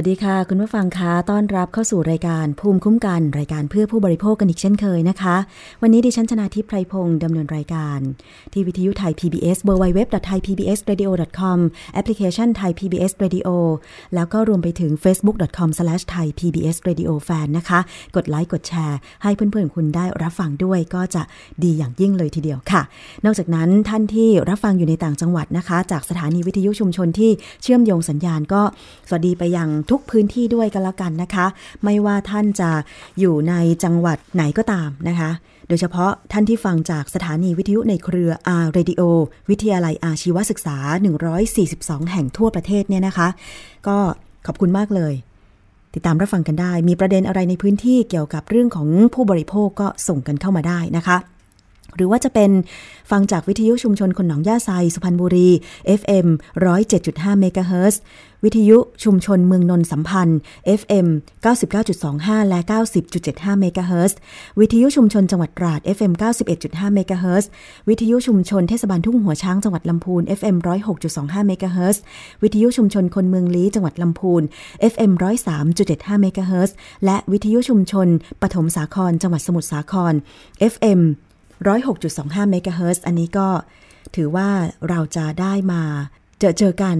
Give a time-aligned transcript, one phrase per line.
[0.00, 5.36] วัสดีค่ะ คุณผู้ฟังคะต้อนรับเข้าสู่รายการภูมิคุ้มกันรายการเพื่อผู้บริโภคกันอีกเช่นเคยนะคะ
[5.82, 7.98] วันนี้ดิฉันชนาทิพไพรพงศ์ดำเนินรายการ
[8.52, 11.58] ที่วิทยุไทย PBS www.thaipbsradio.com
[11.94, 13.48] แอปพลิเคชันไทย PBS Radio
[14.14, 17.80] แล้วก็รวมไปถึง facebook.com/thaipbsradiofan นะคะ
[18.16, 21.22] กดไลค์กดแชร์ ให้เพื่อนๆคุณได้รับฟังด้วยก็จะ
[21.62, 22.82] ดีอย่างยิ่งเลยทีเดียวค่ะ
[23.24, 27.30] นอกจากนั้นท่านที่รับฟังอยู่ในต่างจังหวัดนะคะ จากสถานีวิทยุชุมชนที่
[27.62, 28.62] เชื่อมโยงสัญญาณก็
[29.08, 31.46] สวัสดีไปยังทุกพื้นที่ด้วยกันแล้วกันนะคะ
[31.84, 32.70] ไม่ว่าท่านจะ
[33.20, 33.54] อยู่ใน
[33.84, 35.30] จังหวัดไหนก็ตามนะคะ
[35.68, 38.30] โดยเฉพาะท่านที่ฟังจากสถานีวิทยุในเครือ
[38.62, 39.02] R Radio
[39.50, 40.76] วิทยาลัยอาชีวศึกษา
[41.46, 43.28] 142 แห่งทั่วประเทศเนี่ยนะคะ
[43.88, 43.98] ก็
[44.46, 45.14] ขอบคุณมากเลย
[45.94, 51.16] ติดตามรับฟังกันได้ มีประเด็นอะไรในพื้นที่เกี่ยวกับเรื่องของผู้บริโภคก็ส่งกันเข้ามาได้นะคะ
[51.98, 52.50] หรือว่าจะเป็น
[53.10, 55.48] ฟังจากวิทยุชุมชนคนหนองย่าไซสุพรรณบุรี
[56.00, 56.26] FM
[56.84, 58.00] 107.5เมกะเฮิรตซ์
[58.44, 60.38] วิทยุชุมชนเมืองนนสัมพันธ์
[60.80, 61.06] FM
[61.78, 62.60] 99.25 และ
[63.10, 64.18] 90.75เมกะเฮิรตซ์
[64.60, 66.12] วิทยุชุมชนจังหวัดตราด FM
[66.52, 67.50] 91.5เมกะเฮิรตซ์
[67.88, 70.56] วิทยุชุมชนเทศบาลทุ่งหัวช้างจังหวัดลำพูน FM
[71.02, 72.02] 106.25เมกะเฮิรตซ์
[72.42, 74.42] วิทยุชุมชนคนเมืองลี้จังหวัดลำพูน
[74.92, 75.12] FM
[75.66, 78.08] 103.75เมกะเฮิรตซ์และวิทยุชุมชน
[78.42, 80.14] ปฐมสาครจังหวัดสมุทรสาคร
[80.72, 81.00] FM
[81.66, 83.48] 106.25เมกะเฮิรตซ์อันนี้ก็
[84.16, 84.48] ถือว่า
[84.88, 85.82] เราจะได้มา
[86.38, 86.96] เจอเจอกัน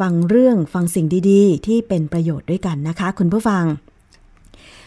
[0.00, 3.64] ฟังเรื่องฟังสิ่งดีๆ ที่เป็นประโยชน์ด้วยกันนะคะ คุณผู้ฟัง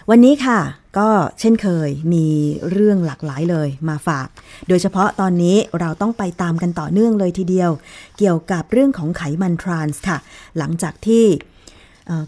[0.10, 0.60] วันนี้ค่ะ
[0.98, 1.10] ก็
[1.40, 2.26] เช่นเคยมี
[2.72, 4.28] เรื่องหลากหลายเลยมาฝาก
[4.68, 7.72] โดยเฉพาะตอนนี้เราต้องไปตามกันต่อเนื่องเลยทีเดียว
[8.18, 10.18] เกี่ยวกับเรื่องของไขมันทรานส์ค่ะ
[10.58, 11.26] หลังจากที่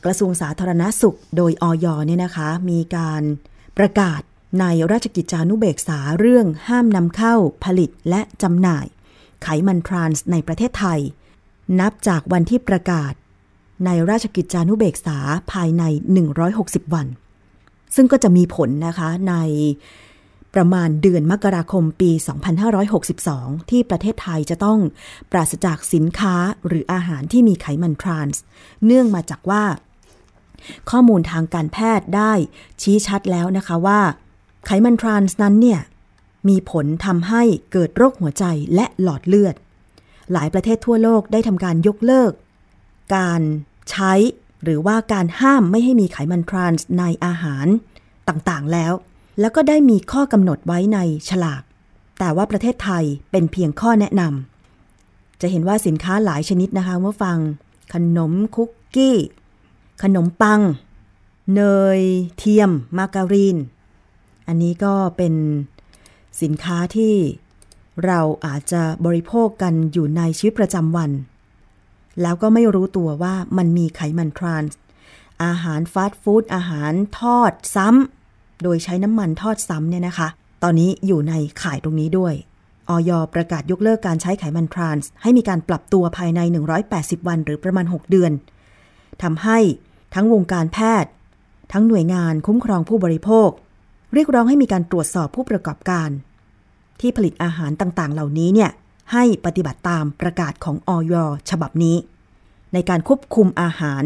[0.05, 3.21] กระทรวงสาธารณสุขโดยออยเนี่ยนะคะ มีการ
[3.77, 4.21] ประกาศ
[4.59, 8.85] ในราชกิจจานุเบกษาเรื่องห้ามนำเข้า ผลิตและจำหน่าย
[9.43, 10.99] ไขมันทรานส์ในประเทศไทย
[11.79, 13.13] นับจากวันที่ประกาศ
[13.85, 15.17] ในราชกิจจานุเบกษา
[15.51, 15.83] ภายใน
[16.39, 17.07] 160 วัน
[17.95, 19.35] ซึ่งก็จะมีผลนะคะใน
[20.55, 22.11] ประมาณเดือนมกราคมปี
[22.91, 24.79] 2562 ที่ประเทศไทยจะต้อง
[25.31, 26.35] ปราศจากสินค้า
[26.67, 28.41] หรืออาหารที่มีไขมันทรานส์
[28.85, 29.63] เนื่องมาจากว่า
[30.89, 32.33] ข้อมูลทางการแพทย์ได้
[32.81, 33.99] ชี้ชัดแล้วนะคะว่า
[34.65, 35.81] ไขมันทรานส์นั้นเนี่ย
[36.49, 38.45] มีผลทำให้เกิดโรคหัวใจ
[38.75, 39.55] และหลอดเลือด
[40.31, 42.31] หลายประเทศทั่วโลกได้ทำการยกเลิก
[43.15, 43.41] การ
[43.89, 44.13] ใช้
[44.63, 47.67] หรือว่าการห้ามไม่ให้มีไขมันทรานส์ในอาหาร
[48.27, 48.93] ต่างๆแล้ว
[49.39, 50.99] แล้วก็ได้มีข้อกำหนดไว้ใน
[51.29, 51.63] ฉลาก
[52.19, 57.37] แต่ว่าประเทศไทยเป็นเพียงข้อแนะนำจะเห็นว่าสินค้าหลายชนิดนะคะเมื่อฟัง
[57.93, 59.17] ขนมคุกกี้
[60.03, 60.61] ขนมปัง
[61.55, 61.61] เน
[61.97, 62.01] ย
[62.37, 63.57] เทียม มาการีน
[64.47, 65.33] อันนี้ก็เป็น
[66.41, 67.15] สินค้าที่
[68.05, 71.11] เราอาจจะบริโภคกันอยู่ในชีวิตประจำวัน
[72.21, 74.77] แล้วก็ไม่รู้ตัวว่ามันมีไขมันทรานส์
[75.43, 80.27] อาหารฟาสต์ฟู้ดอาหารทอดซ้ำโดยใช้น้ำมันทอดซ้ำเนี่ยนะคะ
[80.63, 82.33] ตอนนี้อยู่ในขายตรงนี้ด้วย
[82.89, 86.39] ออยประกาศยกเลิกการใช้ไขมันทรานส์ให้มีการปรับตัวภายใน
[86.83, 88.31] 180 วันหรือประมาณ 6 เดือน
[89.23, 89.59] ทำให้
[90.13, 91.11] ทั้งวงการแพทย์
[91.73, 93.49] ทั้งหน่วยงานคุ้มครองผู้บริโภค
[94.13, 96.09] เรียกร้องให้มีการตรวจสอบผู้ประกอบการ
[96.99, 98.71] ที่ผลิตอาหารต่างๆ เหล่านี้เนี่ย
[99.13, 101.13] ให้ปฏิบัติตามประกาศของออย
[101.49, 101.97] ฉบับนี้
[102.73, 104.03] ในการควบคุมอาหาร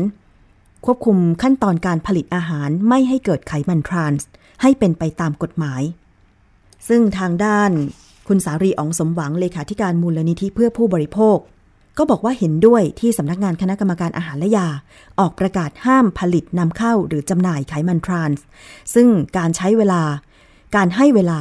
[0.86, 4.28] ควบคุมขั้นตอนการผลิตอาหารไม่ให้เกิดไขมันทรานส์
[4.62, 5.82] ให้เป็นไปตามกฎหมาย
[6.88, 7.72] ซึ่งทางด้าน
[8.28, 11.38] คุณสารีอองสมหวังเลขาธิการมูลนิธิเพื่อผู้บริโภค
[11.98, 14.68] ก็บอกว่าเห็นด้วยที่สำนักงานคณะกรรมการอาหารและยา
[15.20, 18.46] ออกประกาศห้ามผลิตนำเข้าหรือจำหน่ายไขมันทรานส์
[18.94, 19.08] ซึ่ง
[19.38, 20.02] การใช้เวลา
[20.76, 21.40] การให้เวลา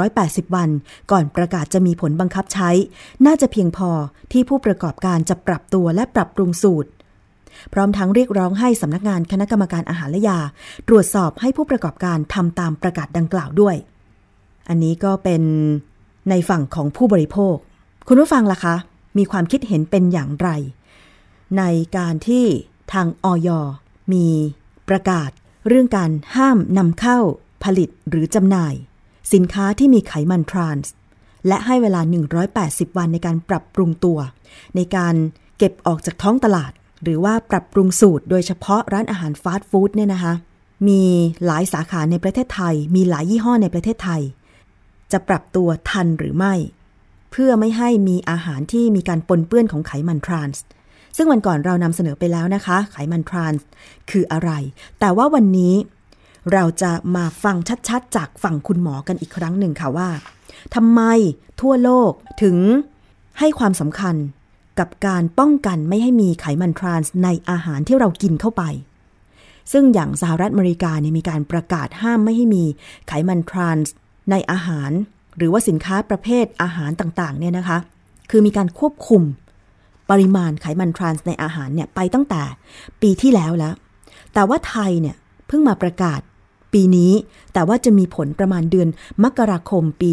[0.00, 0.70] 180 วัน
[1.10, 2.70] ก่อนประกาศจะมีผลบังคับใช้
[3.26, 3.90] น่าจะเพียงพอ
[4.32, 6.90] ที่ผู้ประกอบการจะปรับตัวและปรับปรุงสูตร
[7.72, 10.38] พร้อมทั้งเรียกร้องให้สำนักงานคณะกรรมการอาหารและยา
[10.88, 13.76] ตรวจสอบให้ผู้ประกอบการทำตามประกาศดังกล่าวด้วย
[14.68, 15.42] อันนี้ก็เป็น
[16.30, 17.54] ในฝั่งของผู้บริโภค
[18.08, 18.76] คุณผู้ฟังล่ะคะ
[19.16, 20.48] มีความคิดเห็นเป็นอย่างไร
[21.58, 21.62] ใน
[21.96, 22.44] การที่
[22.92, 23.48] ทางออย
[24.12, 24.26] มี
[24.88, 25.30] ประกาศ
[25.68, 27.18] เรื่องการห้ามนำเข้า
[27.64, 28.74] ผลิตหรือจำหน่าย
[29.32, 30.92] สินค้าที่มีไขมันทรานส์
[31.46, 32.00] และให้เวลา
[32.48, 34.18] 180 วันในการปรับปรุงตัว
[34.76, 35.14] ในการ
[35.58, 36.72] เก็บออกจากท้องตลาด
[37.02, 40.34] หรือว่าปรับปรุงสูตร โดยเฉพาะร้านอาหารฟาสต์ฟู้ดเนี่ยนะคะ
[40.88, 41.02] มี
[41.46, 44.22] หลายสาขาในประเทศไทย มีหลายยี่ห้อในประเทศไทย
[45.12, 46.54] จะปรับตัวทันหรือไม่
[47.32, 50.64] เพื่อไม่ให้มีอาหารที่มีการปนเปื้อนของไขมันทรานส์
[51.16, 53.66] ซึ่งวันก่อนเรานำเสนอไปแล้วนะคะ ไขมันทรานส์
[54.10, 54.50] คืออะไร
[55.00, 55.74] แต่ว่าวันนี้
[56.52, 57.56] เราจะมาฟัง
[57.88, 60.08] ชัดๆ จากฝั่งคุณหมอกันอีกครั้งหนึ่งค่ะว่า
[60.74, 61.00] ทำไม
[61.60, 62.12] ทั่วโลก
[62.42, 62.56] ถึง
[63.38, 64.16] ให้ความสำคัญ
[64.78, 68.62] กับการป้องกันไม่ให้มีไขมันทรานส์ในอาหารที่เรากินเข้าไป
[69.72, 72.64] ซึ่งอย่างสหรัฐอเมริกาเนี่ยมีการประกาศห้ามไม่ให้มี
[73.08, 73.92] ไขมันทรานส์
[74.30, 74.90] ในอาหาร
[75.36, 77.78] หรือว่าสินค้าประเภทอาหารต่างๆเนี่ยนะคะ
[78.30, 79.22] คือมีการควบคุม
[80.10, 82.42] ปริมาณไขมันทรานส์ในอาหารเนี่ยไปตั้งแต่
[83.02, 83.74] ปีที่แล้วแล้ว
[84.34, 86.20] แต่ว่าไทยเนี่ยเพิ่งมาประกาศ
[86.72, 87.12] ปีนี้
[87.52, 88.88] แต่ว่าจะมีผลประมาณเดือน
[89.24, 90.10] มกราคมปี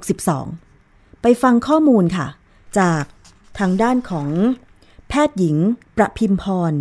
[0.00, 2.26] 2562 ไปฟังข้อมูลค่ะ
[2.78, 3.02] จาก
[3.58, 4.28] ทางด้านของ
[5.08, 5.56] แพทย์หญิง
[5.96, 6.72] ประพิมพร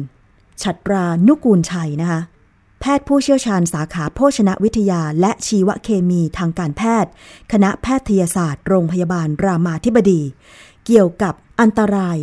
[0.64, 2.22] ฉัตรานุกูลชัยนะคะ
[2.80, 7.12] แพทย์ผู้เชี่ยวชาญสาขาโภชนวิทยาและชีวเคมีทางการแพทย์
[7.52, 10.22] คณะแพทยศาสตร์โรงพยาบาลรามาธิบดี
[10.86, 12.18] เกี่ยวกับอันตราย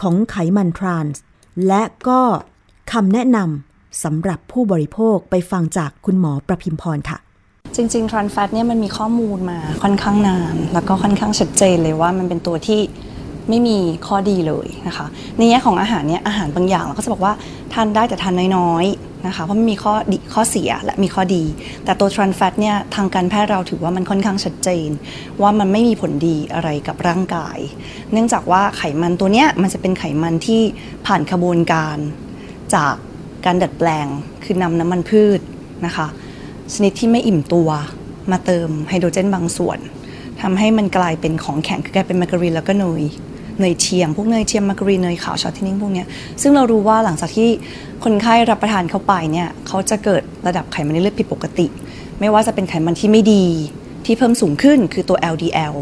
[0.00, 1.22] ของไขมันทรานส์
[1.66, 2.20] และก็
[2.92, 7.18] คำแนะนำสำหรับผู้บริโภคไปฟังจากคุณหมอประพิมพรค่ะ
[7.76, 12.80] จริงๆทรานแฟตเนี่ยมันมีข้อมูลมาค่อนข้างนาน แล้วก็ค่อนข้างชัดเจนเลยว่ามันเป็นตัวที่
[13.48, 15.06] ไม่มีข้อดีเลยนะคะ
[15.38, 17.32] ในแง่ของอาหารเนี่ยอาหารบางอย่างเราก็จะบอกว่า
[17.72, 21.44] ทานได้แต่ทานน้อยๆนะคะเพราะมันมีข้อดีข้อเสียและมีข้อดี
[21.84, 24.88] แต่ตัวทรานแฟตเนี่ยทางการแพทย์เราถือว่ามันค่อนข้างชัดเจน
[25.42, 27.58] ว่ามันไม่มีผลดีอะไรกับร่างกาย
[28.12, 30.62] เนื่องจากว่าไขมันตัวเนี้ยมันจะเป็นไขมันที่
[31.06, 31.96] ผ่านขบวนการ
[32.74, 32.94] จาก
[33.46, 34.06] การดัดแปลง
[34.44, 35.40] คือนำน้ำมันพืช
[35.86, 36.06] นะคะ
[36.74, 37.68] ชนิดที่ไม่อิ่มตัว
[38.30, 39.78] มาเติมไฮโดรเจนบางส่วน
[40.40, 43.02] ทำให้มันกลายเป็นของแข็งคือกลายเป็นมาการีนแล้วก็เนย
[43.60, 46.06] เนยเทียม พวกเนยเทียมมาการีนเนยขาวชอตทนนิ่งพวกเนี้ย
[46.42, 47.48] ซึ่งเรารู้ว่าหลังจากที่
[48.04, 51.66] คนไข้รับประทานเข้าไปเนี่ยเขาจะเกิดระดับไขมันในเลือดผิดปกติ
[52.20, 53.44] ไม่ว่าจะเป็นไขมันที่ไม่ดี
[54.06, 55.74] ที่เพิ่มสูงขึ้นคือตัว LDL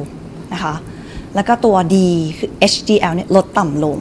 [0.52, 0.75] นะคะ
[1.35, 1.97] แล้วก็ตัว D
[2.38, 3.99] คือ HDL เนี่ยลดต่ำลง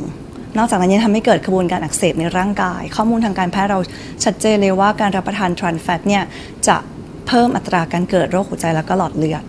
[0.57, 3.79] นอกจากนั้นยังทำให้เกิดกระบวนการอักเสบในร่างกาย ข้อมูลทางการแพทย์เรา
[4.23, 6.23] ชัดเจนเลยว่าการรับประทานทรานแฟตเนี่ย
[6.67, 6.77] จะ
[7.27, 9.43] เพิ่มอัตราการเกิดโรคหัวใจแล้วก็หลอดเลือด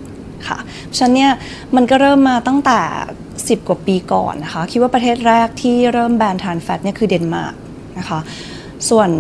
[0.49, 0.59] ค่ะ
[0.97, 1.31] ฉะนั้นเนี่ย
[1.77, 2.81] มันก็เริ่มมาตั้งแต่
[3.25, 7.55] 10 กว่าปีก่อนนะคะคิดว่าประเทศแรกที่เริ่มแบนทานแฟตเนี่ยคือเดนมาร์ก
[7.99, 8.19] นะคะ
[8.89, 9.11] ส่วน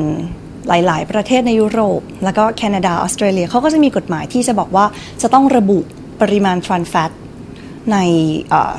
[0.68, 4.84] หลาย ๆ ประเทศในยุโรป แล้วก็แคนาดาออสเตรเลียเขาก็จะมีกฎหมายที่จะบอกว่า
[5.22, 5.78] จะต้องระบุ
[6.20, 7.10] ปริมาณทรานแฟต
[7.92, 7.96] ใน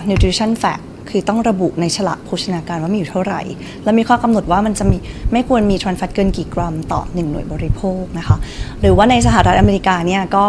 [0.10, 3.42] nutrition fact คือต้องระบุในฉลากโภชนาการว่ามีอยู่เท่าไหร่
[3.84, 4.98] และมีข้อกำหนดว่ามันจะมี
[5.32, 8.38] ไม่ควรมีทรานแฟตเกินกี่กรัมต่อ 1 หน่วยบริโภคนะคะ
[8.82, 10.46] หรือว่าในสหรัฐอเมริกาเนี่ยก็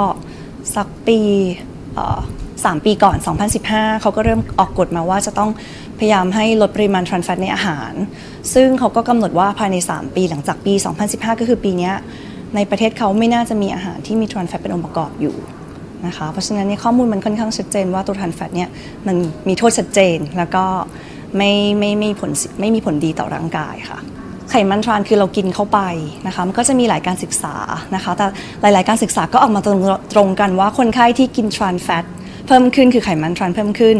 [0.74, 1.20] สักปี
[2.64, 3.16] สามปีก่อน
[3.58, 5.50] 2015 เขาก็เริ่มออกกฎมาว่าจะต้อง
[5.98, 7.92] พยายามให้ลดปริมาณทรานแฟตในอาหาร
[8.54, 10.72] ซึ่งเขาก็กำหนดว่าภายใน 3 ปีหลังจากปี
[11.06, 11.90] 2015 ก็คือปีนี้
[12.54, 15.36] ในประเทศเขาไม่น่าจะมีอาหารที่มีทรานแฟตเป็นองค์ประกอบอยู่
[16.06, 18.68] นะคะ เพราะฉะนั้นนี่ข้อมูลมันค่อนข้างชัดเจนว่าตัวทรานแฟตเนี่ย
[19.06, 19.16] มัน
[19.48, 20.64] มีโทษชัดเจนแล้วก็
[21.36, 23.98] ไม่ไม่ไม่ผลไม่มีผลดีต่อร่างกายค่ะ
[24.50, 25.78] ไขมันทรานคือเรากินเข้าไป
[26.26, 27.54] นะคะมันก็จะมีหลายการศึกษา
[27.94, 28.26] นะคะแต่
[28.62, 29.78] หลาย ๆ การศึกษาก็ออกมาตรง
[30.14, 32.04] ตรงกันว่าคนไข้ที่กินทรานแฟต
[32.46, 33.96] เพิ่มขึ้นคือไขมันทรานเพิ่มขึ้น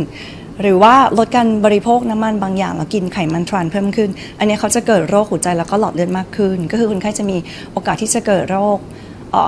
[0.63, 7.37] หรือว่าลดการบริโภคน้ำมันบางอย่างแล้วกินไขมันทรานเพิ่มขึ้น อันนี้เขาจะเกิดโรคหัวใจแล้วก็หลอดเลือดมากขึ้น ก็คือคนไข้จะมี
[7.73, 8.79] โอกาสที่จะเกิดโรค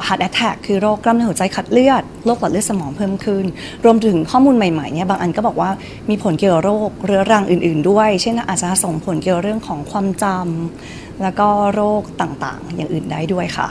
[0.07, 3.45] heart attack คือโรคกล้ามเนื้อหัวใจขัดเลือด โรคหลอดเลือดสมองเพิ่มขึ้น
[3.85, 5.71] รวมถึงข้อมูลใหม่ๆเนี่ยบางอันก็บอกว่า
[6.11, 13.69] มีผลเกี่ยวกับโรคเรื้อรังอื่น ๆ ด้วย เช่นอาจจะส่งผลเกี่ยวกับเรื่องของความจำแล้วก็โรคต่างๆ อย่างอื่นได้ด้วยค่ะ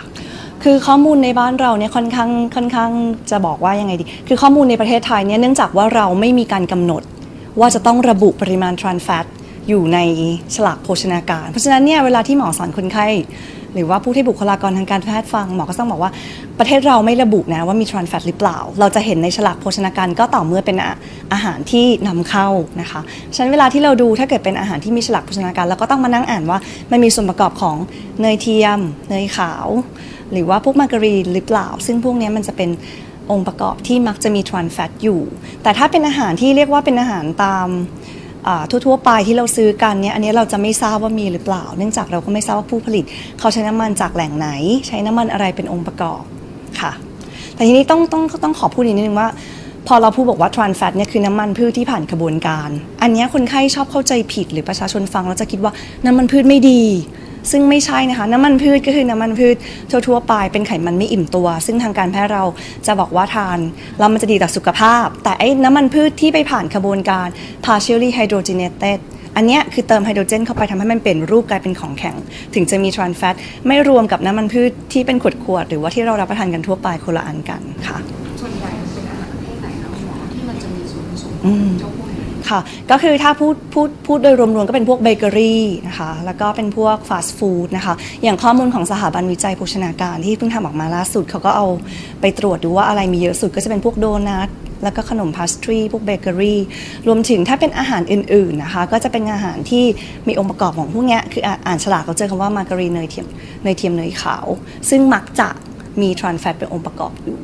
[0.64, 2.92] คือข้อมูลในบ้านเราเนี่ยค่อนข้างค่อนข้าง
[3.32, 7.04] จะบอกว่ายังไงดี คือข้อมูลในประเทศไทยเนี่ยเนื่องจากว่าเราไม่มีการกำหนด
[7.60, 9.26] ว่าจะต้องระบุปริมาณทรานแฟต
[9.70, 10.00] อยู่ใน
[10.56, 13.08] ฉลากโภชนาการ เพราะฉะนั้นเนี่ยเวลาที่หมอสอนคนไข้
[13.74, 16.12] หรือว่าผู้ที่บุคลากรทางการแพทย์ฟังหมอก็ต้องบอกว่า
[16.60, 20.78] ประเทศเราไม่ระบุนะว่ามีทรานแฟตหรือเปล่า เราจะเห็นในฉลากโภชนาการก็ต่อเมื่อเป็น
[21.34, 22.48] อาหารที่นำเข้า
[22.82, 23.02] นะคะ
[23.36, 26.60] ฉะนั้นเวลาที่เราดูถ้าเกิดเป็นอาหารที่มีฉลากโภชนาการเราก็ต้องมานั่งอ่านว่า
[26.92, 27.76] มันมีส่วนประกอบของ
[28.22, 29.68] เนยเทียม เนยขาว
[30.32, 32.70] หรือว่าพวกมาการีนหรือเปล่า ซึ่งพวกนี้มันจะเป็น
[33.32, 35.22] องค์ประกอบที่มักจะมีทรานแฟตอยู่
[35.64, 37.68] แต่ถ้าเป็นอาหารที่เรียกว่าเป็นอาหารตาม
[38.70, 43.04] ทั่วๆไปที่เราซื้อกันเนี่ยอันนี้เราจะไม่ทราบว่ามีหรือเปล่า เนื่องจากเราก็ไม่ทราบว่าผู้ผลิต
[43.40, 44.50] เขาใช้น้ำมันจากแหล่งไหน
[44.88, 46.22] ใช้น้ำมันอะไรเป็นองค์ประกอบ
[46.82, 46.92] ค่ะ
[47.56, 49.30] แต่ทีนี้ต้องต้องต้องขอพูดอีกนิดนึงว่า
[49.88, 52.70] พอเราพูดบอกว่าทรานแฟตเนี่ยคือน้ำมันพืชที่ผ่านกระบวนการ
[53.02, 55.72] อันนี้คนไข้ชอบเข้าใจผิดหรือประชาชนฟังแล้วจะคิดว่า
[56.06, 56.82] น้ำมันพืชไม่ดี
[57.52, 59.56] ซึ่งไม่ใช่นะคะ น้ำมันพืชก็คือน้ำมันพืช
[60.08, 62.44] ทั่วๆไปเป็นไขมันไม่อิ่มตัว ซึ่งทางการแพทย์เรา
[62.88, 63.60] จะบอกว่าทาน
[64.00, 67.28] แล้วมันจะดีต่อสุขภาพ แต่ไอ้น้ำมันพืชที่ไปผ่านกระบวนการ
[67.66, 69.00] partially hydrogenated
[69.36, 72.16] อันนี้คือเติมไฮโดรเจนเข้าไปทำให้มันเป็นรูปกลายเป็นของแข็ง
[72.54, 73.36] ถึงจะมีทรานแฟต
[73.68, 77.98] ไม่รวมกับน้ำมันพืชที่เป็นขวดๆหรือว่าที่เรารับประทานกันทั่วไปคนละอันกันค่ะ
[78.42, 81.99] ส่วนใหญ่เป็นอาหารประเภทไหนคะคุณหมอที่มันจะมีส่วนผสม
[82.50, 82.60] ค่ะ
[82.92, 91.68] ก็คือถ้าพูดพูดพูดโดยรวมๆก็เป็นพวกเบเกอรี่นะคะแล้วก็เป็นพวกฟาสต์ฟู้ดนะคะอย่างข้อมูลของสถาบันวิจัยโภชนาการที่เพิ่งทำออกมาล่าสุดเขาก็เอา
[92.22, 94.50] ไปตรวจดูว่าอะไรมีเยอะสุดก็จะเป็นพวกโดนัท
[94.84, 96.62] แล้วก็ขนม pastry พวกเบเกอรี่
[97.08, 99.84] รวมถึงถ้าเป็นอาหารอื่น ๆนะคะ ก็จะเป็นอาหารที่
[100.28, 103.28] มีองค์ประกอบของพวกนี้คืออ่านฉลากเขาเจอคำว่ามาการีนเนยเทียม
[103.64, 104.46] เนยเทียมเนยขาว
[104.90, 105.50] ซึ่งมักจะ
[106.02, 107.40] มีทรานแฟตเป็นองค์ประกอบอยู่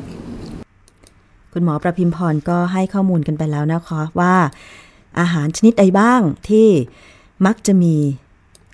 [1.52, 4.34] คุณหมอประพิมพรก็ให้ข้อมูลกันไปแล้วนะคะว่า
[5.20, 6.68] อาหารชนิดใดบ้างที่
[7.46, 7.94] มักจะมี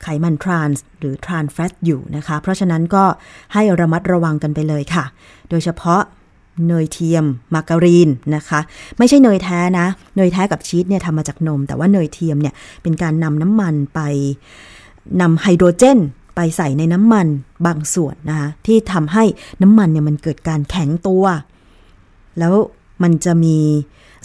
[0.03, 3.05] ไขมันทรานส์หรือทรานแฟตอยู่นะคะ เพราะฉะนั้นก็
[3.55, 5.05] ให้ระมัดระวังกันไปเลยค่ะ
[5.51, 6.03] โดยเฉพาะ
[6.69, 8.61] เนยเทียม มาการีนนะคะ
[8.99, 14.01] ไม่ใช่เนยแท้นะ เนยแท้กับชีสเนี่ยทำมาจากนม แต่ว่าเนยเทียมเนี่ยเป็นการนำน้ำมันไป
[15.21, 15.99] นำไฮโดรเจน
[16.37, 17.27] ไปใส่ในน้ำมัน
[17.67, 19.25] บางส่วนนะคะที่ทำให้
[19.63, 21.25] น้ำมันเนี่ยมันเกิดการแข็งตัว
[22.39, 22.55] แล้ว
[23.03, 23.59] มันจะมี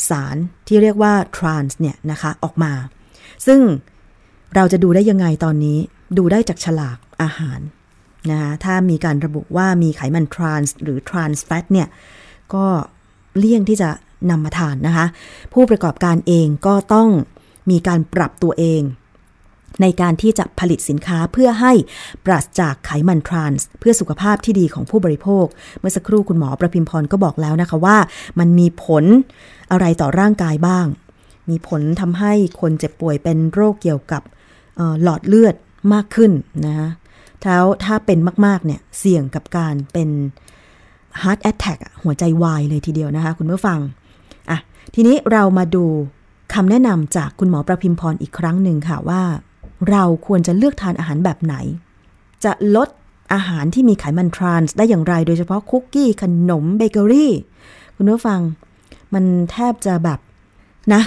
[0.10, 0.36] สาร
[0.68, 2.74] ที่เรียกว่าทรานส์เนี่ยนะคะออกมา
[3.48, 3.62] ซึ่ง
[4.56, 5.78] เราจะดูได้ยังไงตอนนี้
[6.18, 7.60] ดูได้จากฉลากอาหาร
[8.30, 11.88] นะคะถ้ามีการระบุว่ามีไขมันทรานส์หรือทรานส์แฟตเนี่ย
[12.54, 12.66] ก็
[13.38, 13.90] เลี่ยงที่จะ
[14.30, 15.06] นำมาทานนะคะ
[15.54, 17.10] ผู้ประกอบการเองก็ต้อง
[17.72, 18.82] มีการปรับตัวเอง
[19.82, 21.74] ในการที่จะผลิตสินค้าเพื่อให้
[22.26, 25.46] ปราศจากไขมันทรานส์เพื่อสุขภาพที่ดีของผู้บริโภค
[25.80, 27.98] เมื่อสักครู่คุณหมอประพิมพรก็บอกแล้วนะคะว่า
[28.40, 29.04] มันมีผล
[29.72, 30.86] อะไรต่อร่างกายบ้าง
[31.50, 34.22] มีผลทำให้คนเจ็บป่วยเป็นโรคเกี่ยวกับ
[35.04, 35.56] หลอดเลือด
[35.94, 36.32] มากขึ้น
[36.66, 36.90] นะคะ
[37.44, 40.10] แล้วถ้าเป็นมากๆเนี่ยเสี่ยงกับการเป็น
[41.22, 43.80] heart attack หัวใจวายเลยทีเดียวนะคะคุณผู้ฟัง
[44.50, 44.60] อะ
[44.96, 45.86] ทีนี้เรามาดู
[46.54, 49.22] คำแนะนำจากคุณหมอประพิมพรอีกครั้งหนึ่งค่ะว่า
[49.90, 51.56] เราควรจะเลือกทานอาหารแบบไหน
[52.44, 52.90] จะลด
[53.34, 57.34] อาหารที่มีไขมันทรานส์ได้อย่างไร โดยเฉพาะคุกกี้ขนมเบเกอรี่
[57.96, 58.40] คุณผู้ฟัง
[59.14, 60.20] มันแทบจะแบบ
[60.94, 61.02] นะ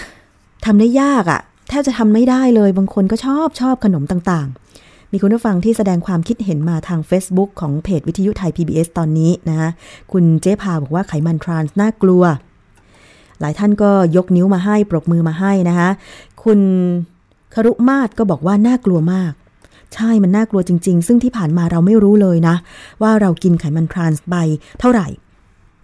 [0.64, 9.70] ทำได้ยากอะ่ะ แทบจะทำไม่ได้เลย บางคนก็ชอบชอบขนมต่างๆ มีคุณผู้ฟังที่แสดงความคิดเห็นมาทาง Facebook ของเพจวิทยุไทย PBS ตอนนี้นะคะ
[10.12, 12.22] คุณเจ๊พาบอกว่าไขมันทรานส์น่ากลัว
[13.40, 15.90] หลายท่านก็ยกนิ้วมาให้ ปรบมือมาให้นะคะ
[16.42, 16.60] คุณ
[17.54, 19.32] ครุมาศก็บอกว่าน่ากลัวมาก
[19.94, 22.56] ใช่มันน่ากลัวจริง ๆ ซึ่งที่ผ่านมาเราไม่รู้เลยนะ
[23.02, 24.37] ว่าเรากินไขมันทรานส์ไป
[24.80, 25.06] เท่าไหร่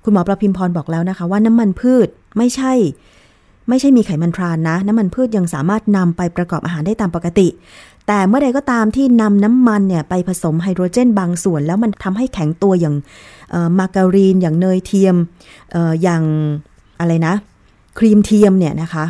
[0.07, 2.73] คุณหมอประพิมพรบอกแล้วนะคะ ว่าน้ำมันพืชไม่ใช่
[3.69, 7.49] ไม่ใช่มีไขมันทรานนะ น้ำมันพืชยังสามารถนำไปประกอบอาหารได้ตามปกติ
[8.07, 12.95] แต่เมื่อใดก็ตามที่นำน้ำมันเนี่ยไปผสมไฮโดรเจนบางส่วน แล้วมันทำให้แข็งตัวอย่าง
[13.79, 15.17] มาการีน อย่างเนยเทียม
[15.75, 16.23] อออย่าง
[17.01, 17.35] อะไรนะ
[17.99, 19.05] ครีมเทียมเนี่ยนะคะ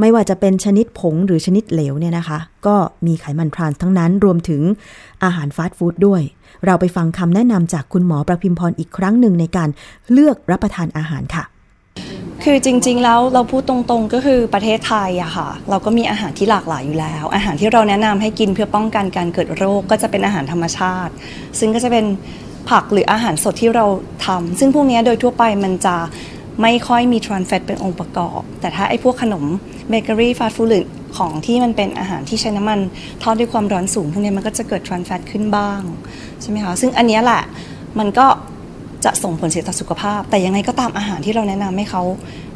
[0.00, 4.62] ไม่ว่าจะเป็นชนิดผงหรือชนิดเหลวเนี่ยนะคะ ก็มีไขมันทรานส์ทั้งนั้นรวมถึง
[5.24, 6.22] อาหารฟาสต์ฟู้ดด้วย
[6.66, 9.68] เราไปฟังคำแนะนำจากคุณหมอประพิมพรอีกครั้งหนึ่งในการ
[10.12, 11.44] เลือกรับประทานอาหารค่ะ
[12.44, 21.12] คือจริงๆแล้วเราพูดตรงๆก็คือประเทศไทยอะค่ะ เราก็มีอาหารที่หลากหลายอยู่แล้ว อาหารที่เราแนะนำให้กินเพื่อป้องกันการเกิดโรคก็จะเป็นอาหารธรรมชาติ
[21.58, 22.04] ซึ่งก็จะเป็น
[22.70, 23.86] ผักหรืออาหารสดที่เรา
[24.26, 25.96] ทำซึ่งพวกนี้โดยทั่วไปมันจะ
[26.62, 29.44] ไม่ค่อยมีทรานแฟตเป็นองค์ประกอบ แต่ถ้าไอ้พวกขนม
[29.88, 30.80] เบเกอรี่ฟาสต์ฟู้ดหรื
[31.16, 32.78] ของที่มันเป็นอาหารที่ใช้น้ำมัน
[33.22, 35.80] ทอดด้วยความร้อนสูงพวกนี้มันก็จะเกิดทรานแฟตขึ้นบ้าง
[36.40, 37.42] ใช่ไหมคะซึ่งอันนี้แหละ
[37.98, 38.26] มันก็
[39.04, 42.02] จะส่งผลเสียต่อสุขภาพ แต่ยังไงก็ตามอาหารที่เราแนะนำให้เขา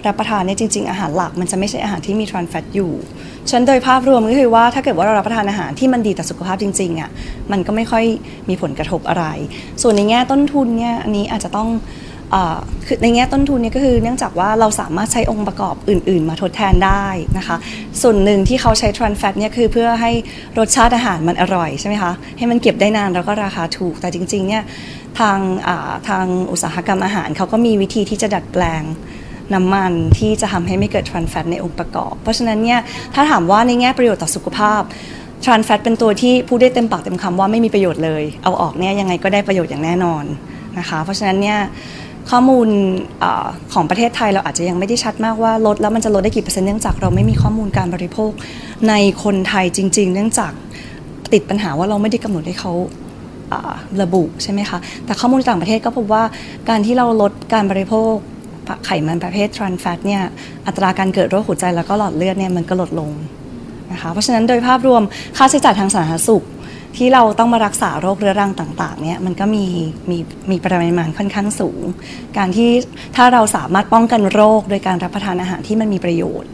[0.06, 2.92] รับประทานเนี่ยจริง ๆ อาหารหลักมันจะไม่ใช่อาหารที่มีทรานแฟตอยู่
[3.50, 7.10] ฉันโดยภาพรวมก็คือว่าถ้าเกิดว่าเรารับประทานอาหารที่มันดีต่อสุขภาพจริงๆอะ
[7.52, 8.04] มันก็ไม่ค่อย
[8.48, 9.24] มีผลกระทบอะไร
[9.82, 11.68] ส่วนในแง่ต้นทุนเนี่ยอันนี้อาจจะต้อง
[12.86, 17.06] คือในแง่ต้นทุนเนี่ยก็คือเนื่องจากว่าเราสามารถใช้องค์ประกอบอื่น ๆ มาทดแทนได้
[17.38, 17.56] นะคะ
[18.02, 20.10] ส่วนหนึ่งที่เขาใช้ทรานแฟตเนี่ยคือเพื่อให้
[20.58, 24.62] รสชาติอาหารมันอร่อยใช่ไหมคะให้มันเก็บได้นานแล้วก็ราคาถูก แต่จริงๆเนี่ย
[25.18, 25.38] ทาง
[26.08, 28.82] ทางอุตสาหกรรมอาหารเขาก็มีวิธีที่จะดัดแปลง
[29.54, 32.80] น้ำมันที่จะทำให้ไม่เกิดทรานแฟตในองค์ประกอบ เพราะฉะนั้นเนี่ย
[33.14, 34.82] ถ้าถามว่าในแง่ประโยชน์ต่อสุขภาพ
[35.44, 40.24] ทรานแฟตเป็นตัวที่พูดได้เต็มปากเต็มคำว่าไม่มีประโยชน์เลย เอาออกเนี่ยยังไงก็ได้ประโยชน์อย่างแน่นอน
[40.78, 41.58] นะคะ เพราะฉะนั้นเนี่ย
[42.30, 42.68] ข้อมูล
[43.22, 43.24] อ
[43.72, 48.30] ของประเทศไทยเราอาจจะยังไม่ได้ชัดมากว่าลดแล้วมันจะลดได้กี่เปอร์เซ็นต์เนื่องจากเราไม่มีข้อมูลการบริโภค
[48.88, 50.52] ในคนไทยจริง ๆ เนื่องจาก
[51.32, 52.72] ติดปัญหาว่าเราไม่ได้กำหนดให้เขา
[53.52, 56.22] อ่าระบุใช่ไหมคะ แต่ข้อมูลต่างประเทศก็พบว่า
[56.68, 58.12] การที่เราลดการบริโภค
[58.84, 60.22] ไขมันประเภททรานแฟตเนี่ย
[60.66, 63.10] อัตราการเกิดโรคหัวใจแล้วก็หลอดเลือดเนี่ยมันก็ลดลง
[63.92, 65.02] นะคะ เพราะฉะนั้นโดยภาพรวม
[65.36, 66.44] ค่าใช้จ่ายทางสาธารณสุข
[66.96, 69.64] ที่เราต้องมารักษาโรคเรื้อรังต่างๆเนี่ยมันก็มี
[70.10, 70.18] มี
[70.50, 71.80] มีปริมาณค่อนข้างสูง
[72.36, 72.70] การที่
[73.16, 76.50] ถ้าเราสามารถป้องกันโรคโดยการรับประทานอาหารที่มันมีประโยชน์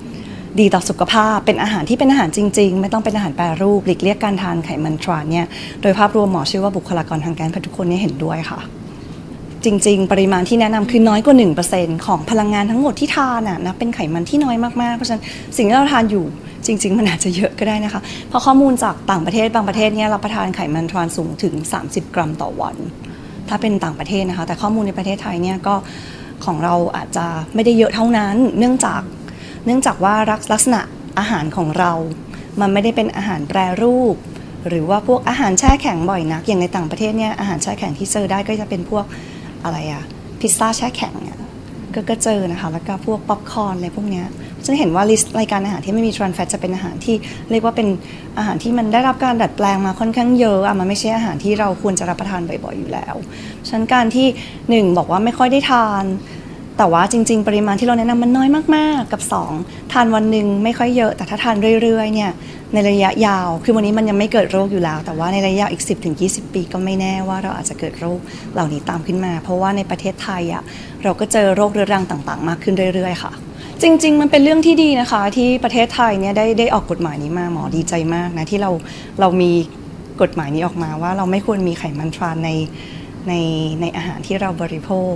[0.60, 5.46] ดีต่อสุขภาพเป็นอาหารที่เป็นอาหารจริง ๆ ไม่ต้องเป็นอาหารแปรรูปหลีกเลี่ยงการทานไขมันทรานเนี่ย
[5.82, 8.60] โดยภาพรวมหมอเชื่อว่าบุคลากรทางการแพทย์ทุกคนเนี่ยเห็นด้วยค่ะ
[9.64, 11.36] จริง ๆ ปริมาณที่แนะนำคือน้อยกว่า
[11.70, 15.22] 1%ของพลังงานทั้งหมดที่ทานน่ะนะเป็นไขมันที่น้อยมากๆ เพราะฉะนั้น
[15.56, 16.24] สิ่งที่เราทานอยู่
[16.66, 22.76] จริง ๆ มันอาจจะเยอะก็ได้นะคะ เพราะข้อมูลจากต่างประเทศบางประเทศเนี่ยรับประทานไขมันทรานสูงถึง 30 กรัมต่อวัน
[23.48, 25.74] ถ้าเป็นต่างประเทศนะคะ แต่ข้อมูลในประเทศไทยเนี่ยก็
[26.44, 29.02] ของเราอาจจะไม่ได้เยอะเท่านั้น เนื่องจาก
[29.66, 30.14] เนื่องจากว่า
[30.52, 30.80] ลักษณะ
[31.18, 31.92] อาหารของเรา
[32.60, 34.16] มันไม่ได้เป็นอาหารแปรรูป
[34.68, 39.04] หรือว่าพวกอาหารแช่แข็งบ่อยนัก อย่างในต่างประเทศเนี่ยอาหารแช่แข็งที่เจอได้ก็จะเป็นพวก
[39.64, 40.02] อะไรอะ
[40.40, 41.38] พิซซ่าแช่แข็งอะ
[41.94, 44.26] ก็ก็เจอนะคะ แล้วก็พวกป๊อปคอร์นอะไรพวกเนี้ย
[44.64, 47.16] ฉันเห็นว่าลิสต์รายการอาหารที่ไม่มีทรานแฟตจะเป็นอาหารที่
[47.50, 47.88] เรียกว่าเป็น
[48.38, 53.14] อาหารที่มันได้รับการดัดแปลงมาค่อนข้างเยอะอะมันไม่ใช่อาหารที่เราควรจะรับประทานบ่อยๆอยู่แล้ว
[53.68, 54.26] ฉะนันการที่
[54.70, 56.04] หนึ่งบอกว่าไม่ค่อยได้ทาน
[56.78, 59.20] แต่ว่าจริง ๆ ปริมาณที่เราแนะนำมันน้อยมากๆ กับ
[59.56, 62.32] 2 ทานวันหนึ่งไม่ค่อยเยอะ แต่ถ้าทานเรื่อยๆเนี่ย
[62.74, 65.82] ในระยะยาว คือวันนี้มันยังไม่เกิดโรคอยู่แล้ว แต่ว่าในระยะอีก
[66.18, 68.18] 10-20 ปีก็ไม่แน่ว่าเราอาจจะเกิดโรค
[68.52, 70.62] เหล่านี้ตามขึ้นมา เพราะว่าในประเทศไทยอะ
[71.02, 73.32] เราก็เจอโรคเรื้อรังต่างๆ มากขึ้นเรื่อยๆค่ะ
[73.82, 78.70] จริง ๆ มันเป็นเรื่องที่ดีนะคะ ที่ประเทศไทยเนี่ยได้ได้ออกกฎหมายนี้มาหมอดีใจมากนะที่เรา
[79.20, 79.50] เรามี
[80.22, 82.50] กฎหมายนี้ออกมาว่าเราไม่ควรมีไขมันทรานใน
[83.28, 83.34] ใน
[83.80, 85.12] ในอาหารที่เราบริโภค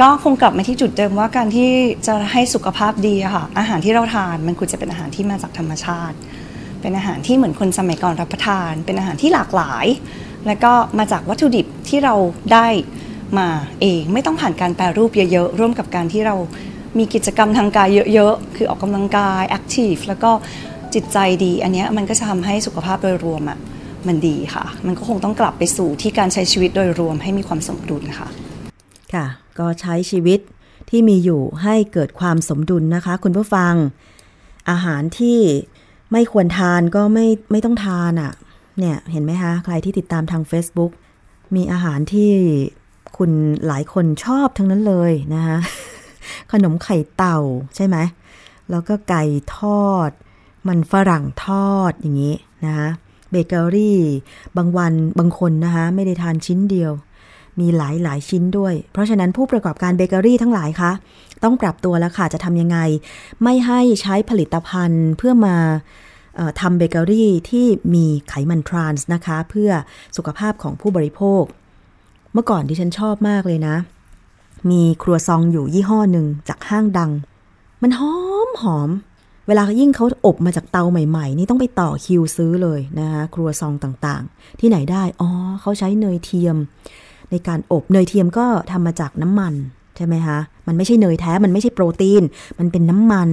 [0.00, 1.70] ก็คงกลับมาที่จุดเดิมว่าการที่
[2.06, 6.16] จะให้สุขภาพดีค่ะอาหารที่เราทานมันควรจะเป็นอาหารที่มาจากธรรมชาติ
[6.86, 9.86] เป็นอาหารที่เหมือนคนสมัยก่อนรับประทาน เป็นอาหารที่หลากหลาย
[10.46, 12.14] แล้วก็มาจากวัตถุดิบที่เรา
[12.52, 12.66] ได้
[13.38, 13.48] มา
[13.80, 16.34] เองไม่ต้องผ่านการแปรรูปเยอะๆ ร่วมกับการที่เรา
[16.98, 20.30] มีกิจกรรมทางกายเยอะๆ คือออกกำลังกายแอคทีฟแล้วก็
[20.94, 23.58] จิตใจดี อันนี้มันก็จะทำให้สุขภาพโดยรวมอะ
[24.06, 28.28] มันดีค่ะ มันก็คงต้องกลับไปสู่ที่การใช้ชีวิตโดยรวมให้มีความสมดุลค่ะ
[29.14, 29.26] ค่ะ
[29.58, 30.40] ก็ใช้ชีวิต
[30.90, 33.74] ที่มีอยู่ให้เกิดความสมดุลนะคะ คุณผู้ฟัง
[34.70, 35.38] อาหารที่
[36.12, 38.32] ไม่ควรทานก็ไม่ไม่ต้องทานอะ่ะ
[38.78, 40.92] เนี่ยเห็นไหมคะใครที่ติดตามทาง Facebook
[41.54, 42.30] มีอาหารที่
[43.16, 43.30] คุณ
[43.66, 45.58] หลายคนชอบทั้งนั้นเลยนะคะ
[46.52, 47.38] ขนมไข่เต่า
[47.76, 47.96] ใช่ไหม
[48.70, 49.24] แล้วก็ไก่
[49.56, 50.10] ทอด
[50.68, 52.88] มันฝรั่งทอดอย่างนี้นะคะ
[53.30, 54.00] เบเกอรี่
[54.56, 56.92] บางวันบางคนนะคะไม่ได้ทานชิ้นเดียว
[57.60, 60.92] มีหลายหลายชิ้นด้วย เพราะฉะนั้นผู้ประกอบการเบเกอรี่ทั้งหลายคะ
[61.44, 62.78] ต้องปรับตัวแล้วค่ะจะทำยังไง
[63.42, 65.56] ไม่ให้ใช้ผลิตภัณฑ์เพื่อมา
[66.38, 69.70] ออทำเบเกอรี่ที่มีไขมันทรานส์นะคะ เพื่อ
[70.16, 71.42] สุขภาพของผู้บริโภค
[72.32, 73.76] เมื่อก่อนที่ฉันชอบมากเลยนะ
[74.70, 77.10] มีครัวซองอยู่ยี่ห้อหนึ่งจากห้างดัง
[77.82, 78.14] มันหอ
[78.48, 78.90] มหอม
[79.46, 86.56] เวลายิ่งเขาอบมาจากเตาใหม่ๆ นี่ต้องไปต่อคิวซื้อเลยนะคะครัวซองต่างๆ ที่ไหนได้ อ๋อเขาใช้เนยเทียม
[87.30, 89.54] ในการอบเนยเทียมก็ทำมาจากน้ำมัน
[89.96, 92.22] ใช่ไหมคะ มันไม่ใช่เนยแท้ มันไม่ใช่โปรตีน
[92.58, 93.28] มันเป็นน้ำมัน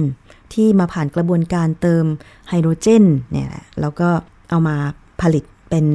[0.52, 2.04] ที่มาผ่านกระบวนการเติม
[2.48, 4.08] ไฮโดรเจนเนี่ยแหละแล้วก็
[4.50, 4.76] เอามา
[5.20, 5.86] ผลิตเป็น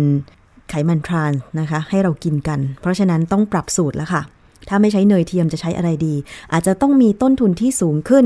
[0.70, 4.22] ไขมันทรานส์นะคะ ให้เรากินกัน เพราะฉะนั้นต้องปรับสูตรแล้วค่ะ
[4.70, 6.16] ถ้าไม่ใช้เนยเทียมจะใช้อะไรดี
[6.52, 8.26] อาจจะต้องมีต้นทุนที่สูงขึ้น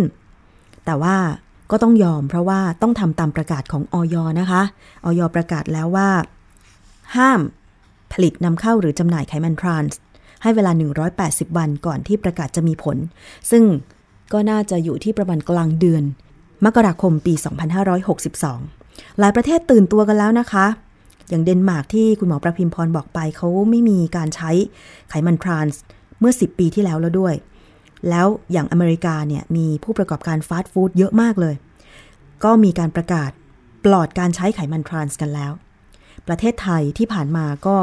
[0.86, 1.15] แต่ว่า
[1.71, 4.62] ก็ต้องยอมเพราะว่าต้องทำตามประกาศของออยนะคะ
[5.05, 6.09] ออยประกาศแล้วว่า
[7.15, 7.39] ห้าม
[8.13, 9.99] ผลิตนำเข้าหรือจำหน่ายไขมันทรานส์
[10.41, 10.71] ให้เวลา
[11.13, 12.97] 180 วันก่อนที่ประกาศจะมีผล
[13.52, 13.63] ซึ่ง
[14.34, 16.04] ก็น่าจะอยู่ที่ประมาณกลางเดือน
[16.65, 17.34] มกราคมปี
[18.06, 20.65] 2562 หลายประเทศตื่นตัวกันแล้วนะคะ
[21.30, 24.52] อย่างเดนมาร์กที่คุณหมอประพิมพรบอกไปเขาไม่มีการใช้
[25.10, 25.82] ไขมันทรานส์
[26.19, 27.34] เมื่อ 10 ปีที่แล้วแล้วด้วย
[28.10, 31.56] แล้วอย่างอเมริกาเนี่ยมีผู้ประกอบการฟาสต์ฟู้ดเยอะมากเลย
[32.43, 33.32] ก็มีการประกาศ
[33.86, 35.52] ปลอดการใช้ไขมันทรานส์กันแล้ว
[36.28, 37.78] ประเทศไทยที่ผ่านมาก็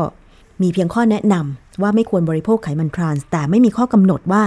[0.62, 4.44] มีเพียงข้อแนะนำว่าไม่ควรบริโภคไขมันทรานส์ แต่ไม่มีข้อกำหนดว่า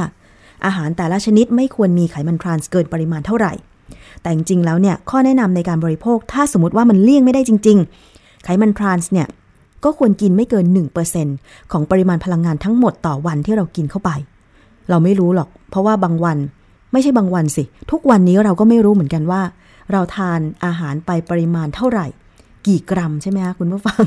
[0.65, 3.53] อาหารแต่ละชนิดไม่ควรมีไขมันทรานส์เกินปริมาณเท่าไหร่
[4.21, 7.77] แต่จริงๆแล้วเนี่ยข้อแนะนำในการบริโภคถ้าสมมติว่ามันเลี่ยงไม่ได้จริง
[8.11, 9.27] ๆ ไขมันทรานส์เนี่ย
[9.83, 10.65] ก็ควรกินไม่เกิน
[11.19, 14.11] 1%ของปริมาณพลังงานทั้งหมดต่อวันที่เรากินเข้าไป
[14.89, 16.37] เราไม่รู้หรอก เพราะว่าบางวัน
[16.91, 19.41] ไม่ใช่บางวันสิ ทุกวันนี้เราก็ไม่รู้เหมือนกันว่า
[19.91, 22.07] เราทานอาหารไปปริมาณเท่าไหร่
[22.67, 24.01] กี่กรัมใช่ไหมคะคุณผู้ฟัง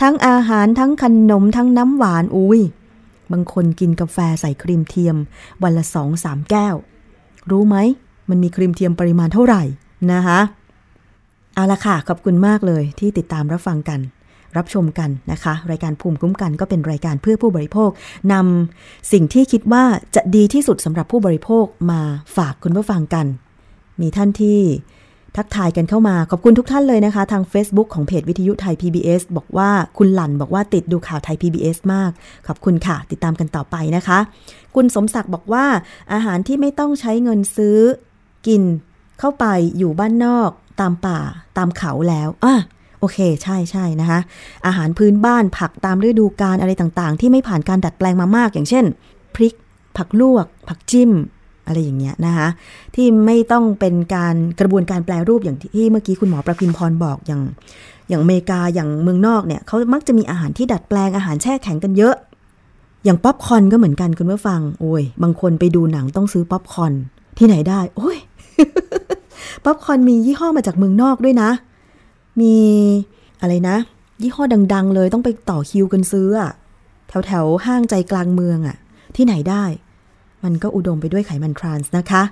[0.00, 2.60] ทั้งอาหารทั้งขนมทั้งน้ำหวานอุ้ย
[3.32, 5.16] บางคนกินกาแฟใส่ครีมเทียม
[5.62, 6.74] วันละสองสามแก้ว
[7.50, 7.76] รู้ไหม
[8.30, 9.62] มันมีครีมเทียมปริมาณเท่าไหร่
[10.12, 10.40] นะคะ
[11.54, 14.00] เอาละค่ะ ขอบคุณมากเลยที่ติดตามรับฟังกัน
[14.56, 17.90] รับชมกันนะคะ รายการภูมิคุ้มกันก็เป็นรายการเพื่อผู้บริโภค
[18.32, 22.00] นำสิ่งที่คิดว่าจะดีที่สุดสำหรับผู้บริโภคมา
[22.36, 23.26] ฝากคุณผู้ฟังกัน
[24.00, 24.60] มีท่านที่
[25.36, 32.10] ทักทายกันเข้ามา ขอบคุณทุกท่านเลยนะคะ ทาง Facebook ของเพจวิทยุไทย PBS บอกว่าคุณหลันบอกว่าติดดูข่าวไทย PBS มาก
[32.46, 34.18] ขอบคุณค่ะ ติดตามกันต่อไปนะคะ
[34.74, 35.64] คุณสมศักดิ์บอกว่า
[36.12, 37.78] อาหารที่ไม่ต้องใช้เงินซื้อ
[38.46, 38.62] กิน
[39.18, 39.46] เข้าไป
[39.78, 41.18] อยู่บ้านนอก ตามป่า
[41.58, 42.56] ตามเขาแล้วอะ
[43.00, 44.20] โอเค ใช่ใช่นะคะ
[44.66, 48.84] อาหารพื้นบ้านผักตามฤดูกาลอะไรต่างๆ ที่ไม่ผ่านการดัดแปลงมามาก อย่างเช่น
[49.34, 49.54] พริก
[49.96, 51.10] ผักลวก ผักจิ้ม
[51.70, 52.48] อะไรอย่างเงี้ยนะคะ
[52.94, 57.42] ที่ไม่ต้องเป็นการกระบวนการแปรรูปอย่างที่เมื่อกี้คุณหมอประพิมพรบอกอย่าง
[58.08, 62.14] อย่างอเมริกาอย่างเมืองนอกเนี่ยเขามักจะมีอาหารที่ดัดแปลงอาหารแช่แข็งกันเยอะ
[63.04, 66.92] อย่างป๊อปคอร์นก็เหมือนกันคุณผู้ฟังโอ้ยบางคนไปดูหนังต้องซื้อป๊อปคอร์น
[67.38, 68.18] ที่ไหนได้ โอ้ย
[69.64, 71.50] ป๊อปคอร์นมียี่ห้อมาจากเมืองนอกด้วยนะ
[72.40, 72.54] มี
[73.40, 73.76] อะไรนะ
[74.22, 76.50] ยี่ห้อดัง ๆ เลยต้องไปต่อคิวกันซื้ออะ
[77.08, 78.76] แถวแถวห้างใจกลางเมืองอะ
[79.16, 79.64] ที่ไหนได้
[80.44, 82.22] มันก็อุดมไปด้วยไขมันทรานส์นะคะ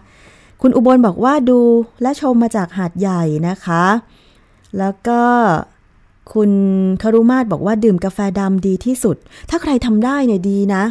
[0.63, 1.61] คุณอุบลบอกว่าดู
[2.03, 3.85] และชมมาจากหาดใหญ่นะคะ
[4.79, 5.21] แล้วก็
[6.33, 6.51] คุณ
[7.03, 9.17] คารุมาศบอกว่าดื่มกาแฟดำดีที่สุด
[9.51, 10.83] ถ้าใครทำได้เนี่ยดีนะ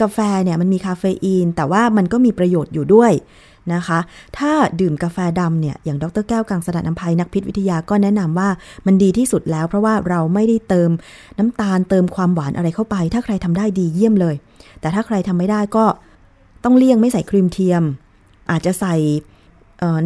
[0.00, 3.12] กาแฟเนี่ยมันมีคาเฟอีน แต่ว่ามันก็มีประโยชน์อยู่ด้วย
[3.74, 3.98] นะคะ
[4.38, 8.48] ถ้าดื่มกาแฟดำเนี่ย อย่างดรแก้วกังสดานนภัยนักพิษวิทยาก็แนะนำว่า
[8.86, 10.90] มันดีที่สุดแล้ว เพราะว่าเราไม่ได้เติม
[11.38, 14.34] น้ำตาลเติมความหวานอะไรเข้าไป ถ้าใครทำได้ดีเยี่ยมเลย
[14.80, 15.84] แต่ถ้าใครทำไม่ได้ก็
[16.64, 17.82] ต้องเลี่ยงไม่ใส่ครีมเทียม
[18.50, 18.96] อาจจะใส่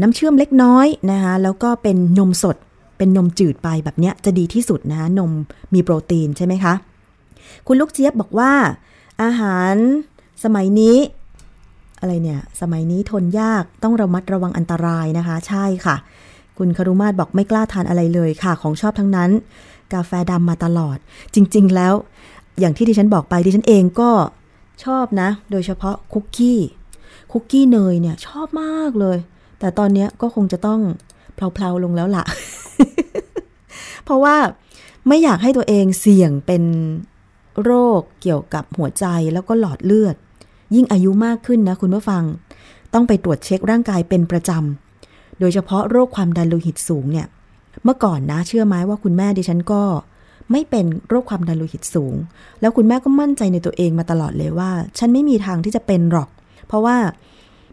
[0.01, 2.57] น้ำเชื่อมเล็กน้อยนะคะแล้วก็เป็นนมสด
[2.99, 5.31] เป็นนมจืดไปแบบเนี้ยจะดีที่สุดนะคะนม
[5.75, 6.75] มีโปรตีนใช่ไหมคะ
[7.67, 8.53] คุณลูกเจี๊ยบบอกว่า
[9.23, 9.75] อาหาร
[10.45, 10.97] สมัยนี้
[12.01, 15.97] อะไรเนี่ย สมัยนี้ทนยากต้องระมัดระวังอันตรายนะคะ ใช่ค่ะ
[16.59, 19.31] คุณคารุมาศบอกไม่กล้าทานอะไรเลยค่ะ ของชอบทั้งนั้น
[19.95, 20.97] กาแฟดำมาตลอด
[21.35, 21.95] จริง ๆ แล้ว
[22.61, 24.11] อย่างที่ดิฉันบอกไปดิฉันเองก็
[24.85, 26.61] ชอบนะ โดยเฉพาะคุกกี้
[27.33, 29.19] คุกกี้เนยเนี่ยชอบมากเลย
[29.59, 30.81] แต่ตอนนี้ก็คงจะต้อง
[31.35, 32.25] เพลาๆลงแล้วล่ะ
[34.05, 34.37] เพราะว่า
[35.09, 36.63] ไม่อยากให้ตัวเองเสี่ยงเป็น
[37.63, 40.17] โรคเกี่ยวกับหัวใจแล้วก็หลอดเลือด
[40.75, 42.25] ยิ่งอายุมากขึ้นนะคุณผู้ฟัง
[42.95, 47.27] ต้องไปตรวจเช็คร่างกายเป็นประจำ โดยเฉพาะโรคความดันโลหิตสูงเนี่ย
[47.85, 49.83] เมื่อก่อนนะเชื่อไหมว่าคุณแม่ดิฉันก็
[50.53, 52.15] ไม่เป็นโรคความดันโลหิตสูง
[52.61, 56.29] แล้วคุณแม่ก็มั่นใจในตัวเองมาตลอดเลยว่า ฉันไม่มีทางที่จะเป็นหรอก
[56.67, 56.97] เพราะว่า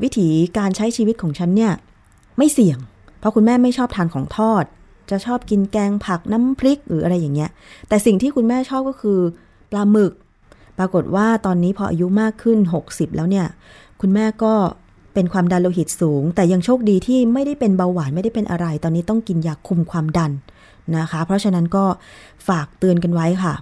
[0.04, 1.74] วิถีการใช้ชีวิตของฉันเนี่ย
[2.38, 2.78] ไม่เสี่ยง
[3.20, 4.66] เพราะคุณแม่ไม่ชอบทานของทอด
[5.10, 7.50] จะชอบกินแกงผักน้ำพริกหรืออะไรอย่างเงี้ย
[7.88, 9.20] แต่สิ่งที่คุณแม่ชอบก็คือ
[9.72, 10.14] ปลาหมึก
[10.78, 13.48] ปรากฏว่าตอนนี้พออายุมากขึ้น 60 แล้วเนี่ย
[14.02, 14.54] คุณแม่ก็
[15.14, 20.32] เป็นความดันโลหิตสูง แต่ยังโชคดีที่ไม่ได้เป็นเบาหวานไม่ได้เป็นอะไร ตอนนี้ต้องกินยาคุมความดัน
[20.98, 21.86] นะคะ เพราะฉะนั้นก็
[22.48, 23.54] ฝากเตือนกันไว้ค่ะ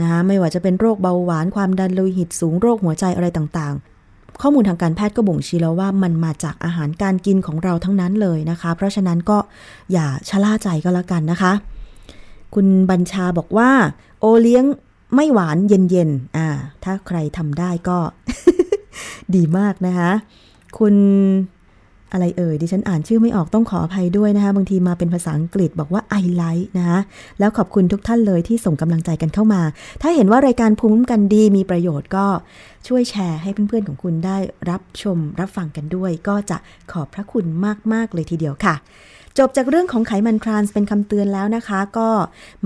[0.00, 9.38] นะไม่ว่าจะเป็นโรคเบาหวานความดันโลหิตสูงโรคหัวใจอะไรต่างๆ ข้อมูลทางการแพทย์ก็บ่งชี้แล้วว่ามันมาจากอาหารการกินของเราทั้งนั้นเลยนะคะ เพราะฉะนั้นก็
[9.92, 11.52] อย่าชะล่าใจก็แล้วกันนะคะ
[12.54, 13.70] คุณบัญชาบอกว่า
[14.20, 14.64] โอเลี้ยง
[15.14, 16.48] ไม่หวานเย็นๆอ่า
[16.84, 17.98] ถ้าใครทำได้ก็
[19.34, 20.12] ดีมากนะคะ
[20.78, 20.94] คุณ
[22.12, 27.00] อะไรเอ่ยดิฉันอ่านชื่อไม่ออกต้องขออภัยด้วยนะคะ บางทีมาเป็นภาษาอังกฤษบอกว่า I like นะคะ
[27.38, 29.62] แล้วขอบคุณทุกท่านเลยที่ส่งกำลังใจกันเข้ามา
[30.02, 32.26] ถ้าเห็นว่ารายการภูมิคุ้มกันดีมีประโยชน์ก็
[32.88, 34.36] ช่วยแชร์ให้เพื่อนๆของคุณได้
[34.70, 36.56] รับชมรับฟังกันด้วย ก็จะ
[36.92, 37.44] ขอบพระคุณ
[37.92, 38.76] มากๆเลยทีเดียวค่ะ
[39.38, 42.08] จบจากเรื่องของไขมันทรานส์เป็นคำเตือนแล้วนะคะ ก็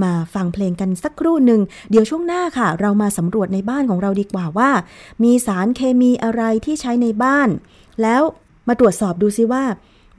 [0.02, 4.70] มาฟังเพลงกันสักครู่หนึ่งเดี๋ยวช่วงหน้าค่ะ เรามาสำรวจในบ้านของเราดีกว่าว่า
[5.24, 7.48] มีสารเคมีอะไรที่ใช้ในบ้าน
[8.02, 8.22] แล้ว
[8.68, 9.64] มาตรวจสอบดูซิว่า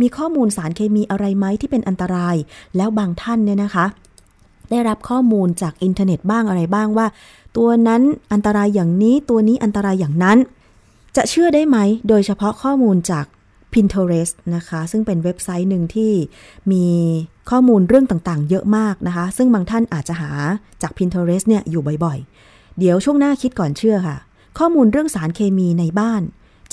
[0.01, 2.35] มีข้อมูลสารเคมีอะไรไหมที่เป็นอันตราย
[2.75, 3.85] แล้วบางท่านเนี่ยนะคะ
[4.71, 7.07] ได้รับข้อมูลจากอินเทอร์เน็ตบ้างอะไรบ้างว่า
[7.57, 8.01] ตัวนั้น
[8.33, 10.37] อันตรายอย่างนี้ตัวนี้อันตรายอย่างนั้น
[11.15, 11.77] จะเชื่อได้ไหม
[12.07, 13.25] โดยเฉพาะข้อมูลจาก
[13.73, 16.11] Pinterest นะคะ ซึ่งเป็นเว็บไซต์หนึ่งที่
[16.71, 16.85] มี
[17.49, 20.31] ข้อมูลเรื่องต่างๆ เยอะมากนะคะ ซึ่งบางท่านอาจจะหา
[20.81, 24.17] จาก Pinterest เนี่ยอยู่บ่อยๆ เดี๋ยวช่วงหน้าคิดก่อนเชื่อค่ะ
[24.59, 26.21] ข้อมูลเรื่องสารเคมีในบ้าน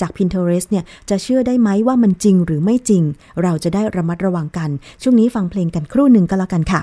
[0.01, 3.03] จาก Pinterest เนี่ยจะเชื่อได้ไหมว่ามันจริงหรือไม่จริง
[3.43, 4.69] เราจะได้ระมัดระวังกัน
[5.01, 6.81] ช่วงนี้ฟังเพลงกันครู่หนึ่งก็แล้วกันค่ะ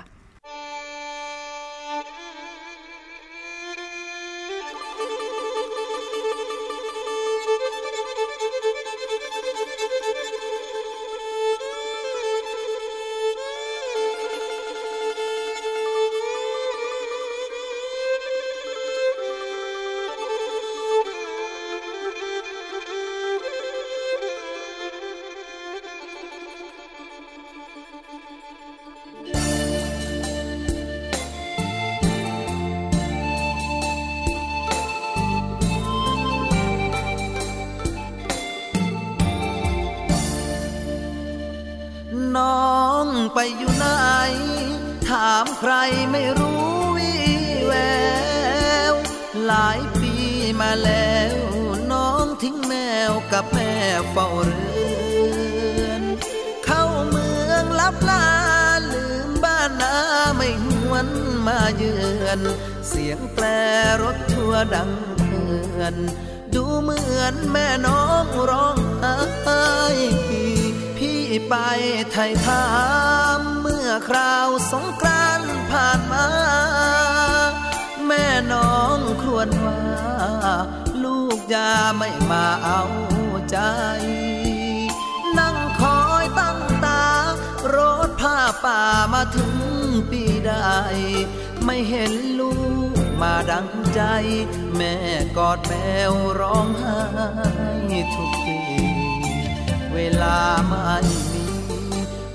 [45.60, 45.74] ใคร
[46.12, 47.14] ไม่รู้วี
[47.66, 47.74] แว
[48.92, 48.94] ว
[49.46, 50.12] หลายปี
[50.60, 51.36] มาแล้ว
[51.92, 52.74] น้องทิ้งแม
[53.10, 53.72] วกับแม่
[54.10, 54.66] เฝ้าเรื
[55.84, 56.02] อน
[56.64, 58.28] เข้าเมืองลับลา
[58.92, 59.94] ลืมบ้านนา
[60.36, 61.08] ไม่หวน
[61.46, 62.40] มาเยือน
[62.88, 63.46] เสียงแตร
[64.02, 64.92] รถทัวร์ดัง
[65.26, 65.44] เตื
[65.78, 65.94] อน
[66.54, 68.76] ดูเหมือนแม่น้องร้อง
[69.44, 69.66] ไห้
[70.96, 71.54] พี่ไป
[72.12, 72.66] ไทยถา
[73.38, 75.27] มเมื่อคราวสงกราน
[75.70, 76.26] ผ่านมา
[78.06, 79.80] แม่น้องครวญว่า
[81.04, 82.82] ลูกยาไม่มาเอา
[83.50, 83.58] ใจ
[85.38, 87.04] นั่งคอยตั้งตา
[87.74, 87.76] ร
[88.06, 89.54] ถผ้าป่ามาถึง
[90.10, 90.54] ปีใด
[91.64, 92.52] ไม่เห็นลู
[92.94, 94.00] กมาดังใจ
[94.76, 94.94] แม่
[95.36, 95.72] กอดแม
[96.10, 97.00] วร้องไห้
[98.14, 98.60] ทุกที
[99.94, 100.94] เวลาไม่
[101.32, 101.46] มี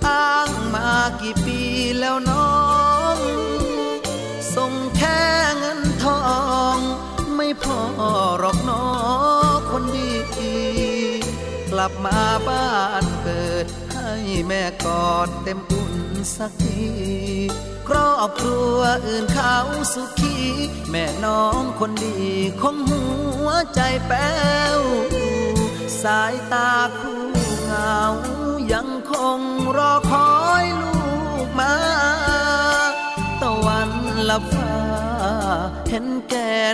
[0.07, 0.89] อ้างมา
[1.21, 1.59] กี่ปี
[1.99, 2.62] แล้วน้อง
[4.55, 5.21] ส่งแค่
[5.57, 6.23] เงินทอ
[6.75, 6.77] ง
[7.35, 7.79] ไม่พอ
[8.39, 8.87] หรอกน้อ
[9.57, 10.13] งคนดี
[11.71, 14.13] กลับมาบ้านเกิด ให้
[14.47, 15.93] แม่กอดเต็มอุ่น
[16.35, 16.83] สักที
[17.89, 19.57] ครอบครัวอื่นเขา
[19.93, 20.37] สุขี
[20.91, 22.19] แม่น้องคนดี
[22.61, 23.03] คงหั
[23.45, 24.33] วใจแป้
[24.77, 24.79] ว
[26.01, 27.23] สายตาคู่
[27.63, 27.99] เหงา
[28.73, 29.39] ยังคง
[29.77, 30.33] รอคอ
[30.63, 30.97] ยลู
[31.45, 31.75] กมา
[33.65, 33.91] วัน
[34.29, 34.77] ลับฟ้า
[35.89, 36.33] เห็นแก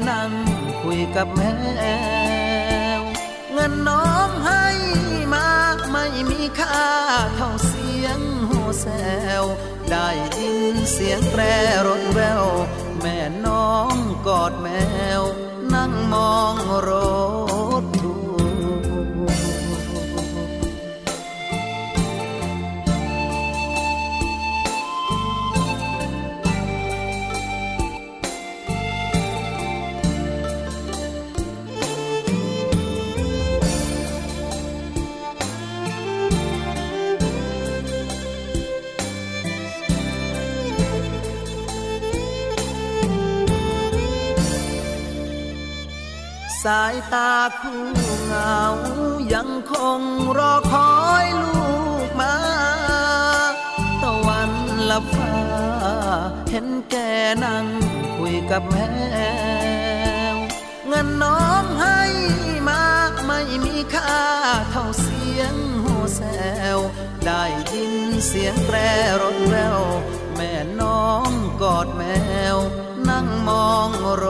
[0.09, 0.31] นั่ง
[0.81, 1.41] คุยกับแม
[2.99, 3.01] ว
[3.53, 4.65] เงินน้องให้
[5.33, 5.49] มา
[5.91, 6.85] ไม่มีค่า
[7.35, 8.87] เท่าเสียงโหแซ
[9.41, 9.43] ว
[9.91, 10.07] ได้
[10.39, 11.41] ยินเสียงแตร
[11.87, 12.45] รถแวว
[13.01, 13.95] แม่น้อง
[14.27, 14.67] กอดแม
[15.19, 15.21] ว
[15.73, 16.55] นั่งมอง
[16.87, 16.89] ร
[17.47, 47.83] ถายตาคู่
[48.25, 48.61] เหงา
[49.33, 50.01] ยังคง
[50.37, 51.71] รอคอยลู
[52.07, 52.35] กมา
[54.01, 54.51] ตะวัน
[54.89, 55.35] ลับฟ้า
[56.49, 56.95] เห็นแก
[57.43, 57.67] นั่ง
[58.15, 58.77] คุยกับแม
[60.33, 60.37] ว
[60.87, 62.01] เงินน้องให้
[62.67, 62.83] มา
[63.27, 64.17] ไม่มีค่า
[64.71, 66.21] เท่าเสียงโหแซ
[66.75, 66.79] ว
[67.25, 67.93] ได้ยิน
[68.27, 68.77] เสียงแตร
[69.21, 69.81] รถแวว
[70.35, 70.51] แม่
[70.81, 72.03] น้องกอดแม
[72.55, 72.57] ว
[73.09, 74.25] นั่งมองโร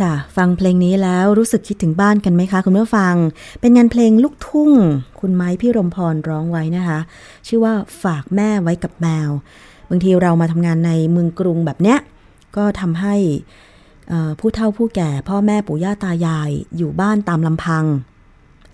[0.00, 3.14] ค่ะ ฟังเพลงนี้แล้วรู้สึกคิดถึงบ้านกันไหมคะ คุณผู้ฟัง
[3.60, 4.70] เป็นงานเพลงลูกทุ่ง
[5.20, 6.98] คุณไม้พี่รมพรร้องไว้นะคะ
[7.46, 9.30] ชื่อว่าฝากแม่ไว้กับแมว
[9.90, 11.98] บางทีเรามาทำงานในเมืองกรุงแบบเนี้ย
[12.56, 13.16] ก็ทำให้
[14.38, 17.84] ผู้เฒ่าผู้แก่ พ่อแม่ปู่ย่าตายายอยู่บ้านตามลำพัง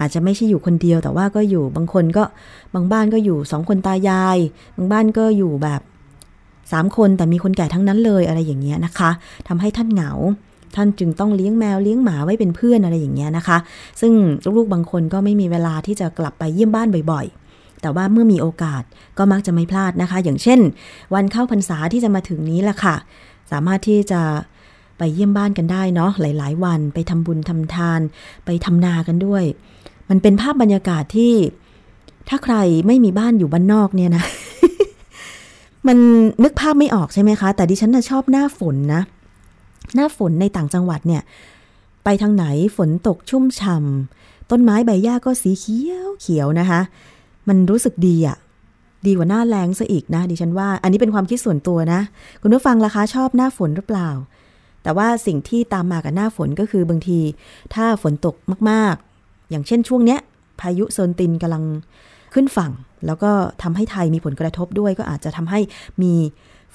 [0.01, 2.25] อาจจะไม่ใช่อยู่คนเดียวแต่ว่าก็อยู่บางคนก็
[2.75, 4.39] บางบ้านก็อยู่สองคนตายาย
[4.77, 5.81] บางบ้านก็อยู่แบบ
[6.73, 9.11] สามคนแต่มีคนแก่ทั้งนั้นเลยอะไรอย่างเงี้ยนะคะ
[9.49, 10.13] ทำให้ท่านเหงา
[10.77, 13.59] ท่านจึงต้องเลี้ยงแมวเลี้ยงหมาไว้เป็นเพื่อนอะไรอย่างเงี้ยนะคะ
[14.01, 14.13] ซึ่ง
[14.57, 18.83] ลูกๆบางคนก็ไม่มีเวลาที่จะกลับไปเยี่ยมบ้านบ่อยๆ แต่ว่าเมื่อมีโอกาส
[19.19, 20.61] ก็มักจะไม่พลาดนะคะ อย่างเช่น
[21.15, 22.97] วันเข้าพรรษาที่จะมาถึงนี้แหละค่ะ
[23.51, 24.21] สามารถที่จะ
[24.99, 28.01] ไปเยี่ยมบ้านกันได้เนาะหลาย ๆ วันไปทำบุญทำทาน
[28.45, 29.45] ไปทำนากันด้วย
[30.11, 31.33] มันเป็นภาพบรรยากาศที่
[32.29, 32.57] ถ้าใคร
[32.87, 34.25] ไม่มีบ้านอยู่บ้านนอกเนี่ยนะ
[35.87, 35.99] มัน
[36.45, 39.03] นึกภาพไม่ออกใช่ไหมคะ แต่ดิฉันน่ะชอบหน้าฝนนะ
[39.95, 41.23] หน้าฝนในต่างจังหวัดเนี่ย
[42.05, 42.45] ไปทางไหน
[42.77, 46.81] ฝนตกชุ่มฉ่ำต้นไม้ใบหญ้าก็สีเขียวเขียวนะคะ
[47.49, 48.37] มันรู้สึกดีอะ
[49.07, 52.01] ดีกว่าหน้าแรงซะอีกนะดิฉันว่า อันนี้เป็นความคิดส่วนตัวนะ
[52.43, 54.09] คุณผู้ฟังล่ะคะชอบหน้าฝนหรือเปล่า
[54.83, 57.19] แต่ว่าสิ่งที่ตามมากับหน้าฝนก็คือบางที
[57.75, 58.35] ถ้าฝนตก
[58.71, 60.21] มากๆ อย่างเช่นช่วงเนี้ย
[60.61, 61.65] พายุโซนตินกำลัง
[62.35, 62.73] ขึ้นฝั่ง
[63.07, 63.31] แล้วก็
[63.63, 65.61] ทำให้ไทยมีผลกระทบด้วยก็อาจจะทำให้
[66.03, 66.15] มี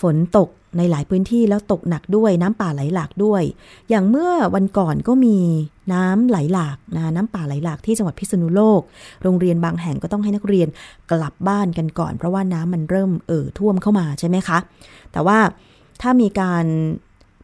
[0.01, 3.43] ฝนตก ในหลายพื้นที่แล้วตกหนักด้วยน้ำป่าไหลหลากด้วย
[3.89, 5.38] อย่างเมื่อวันก่อนก็มี
[5.93, 8.81] น้ำไหลหลากนะน้ำป่าไหลหลากที่จังหวัดพิษณุโลก
[9.23, 10.67] โรงเรียนบางแห่งก็ต้องให้นักเรียน
[11.11, 14.57] กลับบ้านกันก่อน เพราะว่าน้ำมันเริ่มเอ่อท่วมเข้ามาใช่ไหมคะ
[15.11, 15.39] แต่ว่า
[16.01, 16.65] ถ้ามีการ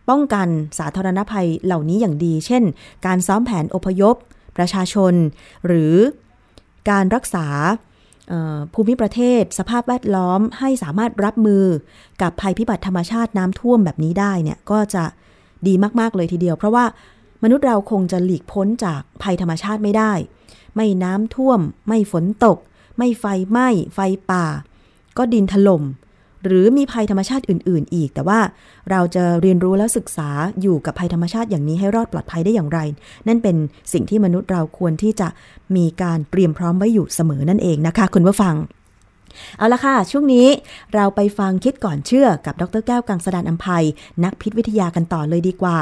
[0.10, 0.48] ป้องกัน
[0.80, 2.64] สาธารณภัยเหล่านี้อย่างดี เช่น
[3.06, 4.16] การซ้อมแผนอพยพ
[4.58, 5.14] ประชาชน
[5.68, 5.94] หรือ
[6.90, 7.48] การรักษา
[8.74, 11.66] ภูมิประเทศ สภาพแวดล้อมให้สามารถรับมือ
[12.22, 15.04] กับภัยพิบัติธรรมชาติน้ำท่วมแบบนี้ได้เนี่ยก็จะ
[15.68, 16.86] ดีมากๆเลยทีเดียว เพราะว่า
[17.44, 20.14] มนุษย์เราคงจะหลีกพ้นจากภัยธรรมชาติไม่ได้
[20.76, 22.58] ไม่น้ำท่วม ไม่ฝนตก
[22.98, 24.00] ไม่ไฟไหม้ ไฟ
[24.32, 24.46] ป่า
[25.18, 25.84] ก็ดินถล่ม
[26.46, 28.40] หรือมีภัยธรรมชาติอื่น ๆ อีก แต่ว่า
[28.90, 30.30] เราจะเรียนรู้และศึกษา
[30.62, 32.80] อยู่กับภัยธรรมชาติอย่างนี้ให้รอดปลอดภัยได้อย่างไร
[33.28, 33.56] นั่นเป็น
[33.94, 35.28] สิ่งที่มนุษย์เราควรที่จะ
[35.76, 38.56] มีการเตรียมพร้อมไว้อยู่เสมอนั่นเองนะคะ คุณผู้ฟัง
[39.58, 40.48] เอาละค่ะ ช่วงนี้
[40.94, 43.86] เราไปฟังคิดก่อนเชื่อกับดรแก้วกังสดานอัมภัย
[44.24, 45.78] นักพิษวิทยากันต่อเลยดีกว่า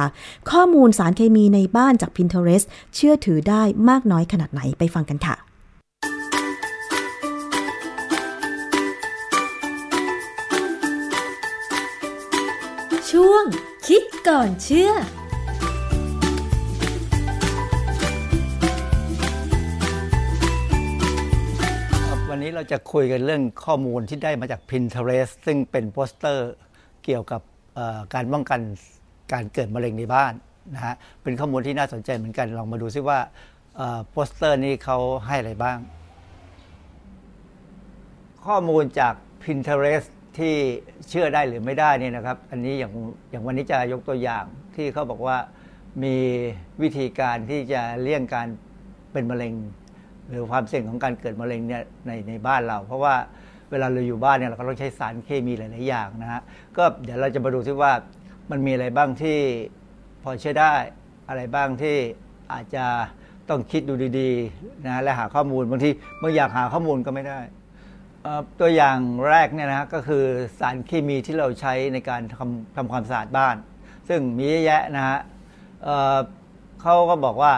[0.51, 5.48] ข้อมูลสารเคมีในบ้านจาก Pinterest เชื่อถือได้มากน้อยขนาดไหนไปฟังกันค่ะ
[13.23, 13.45] ช่วง
[13.87, 14.91] คิดก่อนเชื่อ
[22.29, 26.49] วันนี้เราจะคุยกันเรื่องข้อมูลที่ได้มาจาก Pinterest ซึ่งเป็นโปสเตอร์
[27.05, 27.41] เกี่ยวกับ
[28.13, 28.59] การป้องกัน
[29.33, 30.33] การเกิดมะเร็งในบ้าน
[30.75, 33.19] นะฮะเป็นข้อมูลที่น่าสนใจเหมือนกัน ลองมาดูซิว่า
[34.11, 35.77] โปสเตอร์นี้เขาให้อะไรบ้าง
[38.45, 40.55] ข้อมูลจาก Pinterest ที่
[41.09, 42.91] เชื่อได้หรือไม่ได้เนี่ยนะครับ อันนี้อย่าง
[43.31, 45.37] อย่างวันนี้จะยกตัวอย่างที่เขาบอกว่า
[46.03, 46.15] มี
[46.81, 48.47] วิธีการที่จะเลี่ยงการ
[49.13, 49.53] เป็นมะเร็ง
[50.29, 53.15] หรือความเสี่ยงของการเกิดมะเร็งเนี่ยในในบ้านเรา เพราะว่า
[53.71, 56.41] เวลาเราอยู่บ้านเนี่ยเราก็ต้องใช้สารเคมีหลาย ๆ อย่างนะฮะ
[56.77, 57.91] ก็เดี๋ยวเราจะมาดูซิว่า
[58.51, 59.37] มันมีอะไรบ้างที่
[60.23, 60.73] พอเชื่อได้
[61.29, 61.95] อะไรบ้างที่
[62.53, 62.85] อาจจะ
[63.49, 65.89] ต้องคิดดูดี ๆ นะและหาข้อมูลบางที
[66.21, 67.39] บางอย่างหาข้อมูลก็ไม่ได้
[68.59, 68.97] ตัวอย่าง
[69.29, 70.23] แรกเนี่ยนะก็คือ
[70.59, 73.55] สารเคมีที่เราใช้ในการทำทำความสะอาดบ้าน
[74.09, 75.19] ซึ่งมีเยอะแยะนะฮะ
[75.83, 77.53] เเขาก็บอกว่า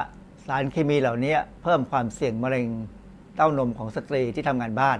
[0.47, 2.67] สารเคมีเหล่านี้เพิ่มความเสี่ยงมะเร็ง
[3.35, 4.97] เต้านมของสตรีที่ทำงานบ้าน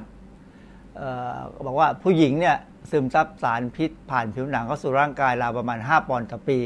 [0.99, 1.01] อ
[1.35, 2.57] อบอกว่าผู้หญิงเนี่ย
[2.91, 6.59] ซึมซับสารพิษผ่านผิวหนังเข้าสู่ร่างกายราวประมาณ 5 ปอนด์ต่อปี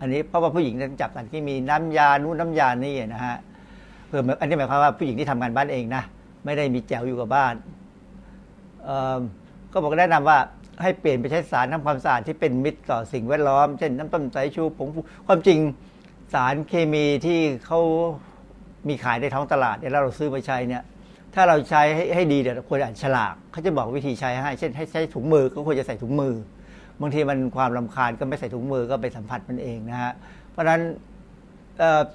[0.00, 3.36] อันนี้เพราะว่าผู้หญิงจับสารเคมีน้ำยานู่นน้ำยานี่นะฮะ
[4.10, 6.02] คืออันนี้หมายความว่าผู้หญิงที่ทำงานบ้านเองนะ
[6.44, 7.54] ไม่ได้มีแจวอยู่กับบ้าน
[9.72, 10.38] ก็บอกแนะนำว่า
[10.82, 14.88] ให้เปลี่ยนไปใช้สารทำความสะอาดที่เป็นมิตรต่อสิ่งแวดล้อม เช่นน้ำต้มสายชูผง
[15.26, 15.58] ความจริง
[16.34, 17.80] สารเคมีที่เขา
[18.88, 20.82] มีขายในท้องตลาดเนี่ยแล้วเราซื้อมาใช้เนี่ย
[21.34, 26.34] ถ้าเราใช้ให้ใหดีเดี๋ยวควรอ่านฉลากเขาจะบอกวิธีใช้ให้ เช่นให้ใช้ถุงมือก็ควรจะใส่ถุงมือ
[27.00, 30.12] บางทีมันความลำคาญก็ไม่ใส่ถุงมือก็ไปสัมผัสมันเองนะฮะ
[30.50, 30.80] เพราะฉะนั้น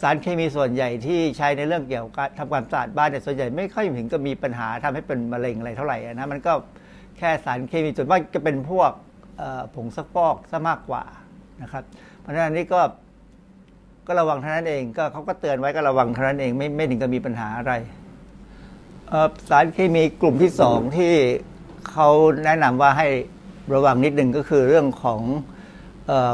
[0.01, 6.53] สารเคมีส่วนใหญ่ที่ใช้ในเรื่องเกี่ยวกับทำความสะอาดบ้านเนี่ยส่วนใหญ่ไม่ค่อยถึงก็มีปัญหาทำให้เป็นมะเร็งอะไรเท่าไหร่นะมันก็
[7.17, 8.91] แค่สารเคมีส่วนมากจะเป็นพวก
[9.75, 11.03] ผงซักฟอกซะมากกว่า
[11.61, 11.83] นะครับ
[12.19, 12.81] เพราะฉะนั้นนนี้ก็
[14.07, 17.73] ก็ระวังเท่านั้นเองก็เขาก็เตือนไว้ก็ระวังเท่านั้นเองไม่ไม่ถึงกับมีปัญหาอะไร
[19.49, 21.13] สารเคมีกลุ่มที่สองที่
[21.91, 22.09] เขา
[22.45, 23.07] แนะนำว่าให้
[23.75, 25.21] ระวังนิดนึงก็คือเรื่องของ
[26.07, 26.33] เอ่อ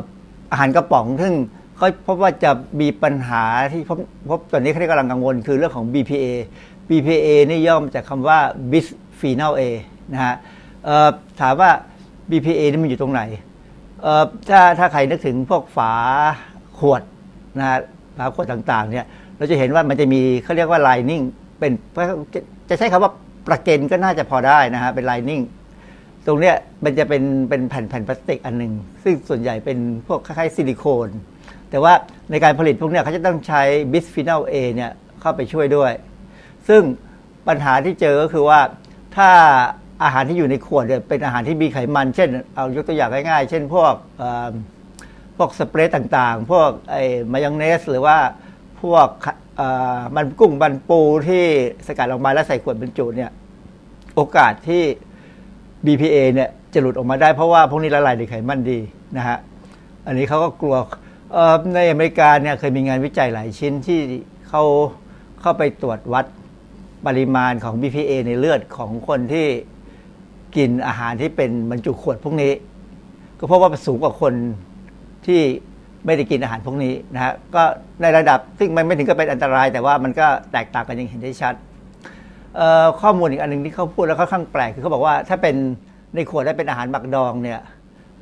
[0.51, 1.33] อาหารกระป๋องซึ่ง
[1.77, 2.51] เขาพบว่าจะ
[2.81, 3.97] มีปัญหาที่พบ
[4.29, 6.25] พบตอนนี้เขากำลังกังวลคือเรื่องของ BPA
[6.89, 8.39] BPA นี่ย่อมาจากคำว่า
[8.71, 9.61] bisphenol A
[10.13, 10.35] นะฮะ
[11.41, 11.69] ถามว่า
[12.29, 13.21] BPA นี่มันอยู่ตรงไหน
[14.49, 15.91] ถ้าถ้าใครนึกถึงพวกฝา
[16.79, 17.01] ขวด
[17.59, 17.79] นะฮะ
[18.17, 19.05] ฝาขวดต่างๆเนี่ย
[19.37, 21.23] เราจะเห็นว่ามันจะมีเขาเรียกว่า lining
[21.59, 21.71] เป็น
[22.33, 23.11] จะจะใช้คำว่า
[23.47, 25.43] ปะเก็นก็น่าจะพอได้นะฮะเป็น lining
[26.25, 28.73] ตรงเนี้ยมันจะเป็นเป็นแผ่นแผ่นพลาสติกอันหนึ่ง
[29.03, 31.09] ซึ่งส่วนใหญ่เป็นพวกคล้ายๆซิลิโคน
[31.75, 31.95] แต่ว่า
[32.31, 33.61] ในการผลิตพวกนี้เขาจะต้องใช้
[33.91, 35.91] bisphenol A เนี่ยเข้าไปช่วยด้วย
[36.67, 36.81] ซึ่ง
[37.47, 38.59] ปัญหาที่เจอก็คือว่า
[39.15, 39.29] ถ้า
[40.03, 43.93] อาหารที่อยู่ในขวดเนี่ยเป็นอาหารที่มีไขมัน เช่น เอายกตัวอย่างง่ายๆ เช่นพวก
[45.37, 48.17] พวกสเปรย์ต่างๆ พวกไอ้มายองเนส หรือว่า
[48.81, 49.07] พวก
[50.15, 51.45] มันกุ้งบันปูที่
[51.87, 53.31] สกัดออกมาแล้วใส่ขวดบรรจุเนี่ย
[54.15, 54.83] โอกาสที่
[55.85, 58.79] BPA เนี่ยจะหลุดออกมาได้เพราะว่าพวกนี้ละลายในไขมันดี
[59.17, 59.37] นะฮะ
[60.07, 60.77] อันนี้เขาก็กลัว
[61.75, 63.99] ในอเมริกาเนี่ยเคยมีงานวิจัยหลายชิ้นที่
[64.49, 64.63] เขา
[65.41, 66.25] เข้าไปตรวจวัด
[67.05, 69.47] ปริมาณของ BPA ในเลือดของคนที่
[70.57, 72.51] กินอาหารที่เป็นบรรจุขวดพวกนี้
[73.37, 74.33] ก็เพราะว่ามันสูงกว่าคน
[75.25, 75.41] ที่
[76.05, 77.63] ไม่ได้กินอาหารพวกนี้นะฮะก็
[78.01, 81.53] ในระดับซึ่งมันไม่ถึงกับเป็นอันตราย แต่ว่ามันก็แตกต่างกันอยังเห็นได้ชัด
[83.01, 85.55] ข้อมูลอีกอันหนึ่งที่เขาพูดแล้วค่อนข้างแปลกคือเขาบอกว่าถ้าเป็น
[86.15, 87.59] ในขวดได้เป็นอาหารหมักดองเนี่ย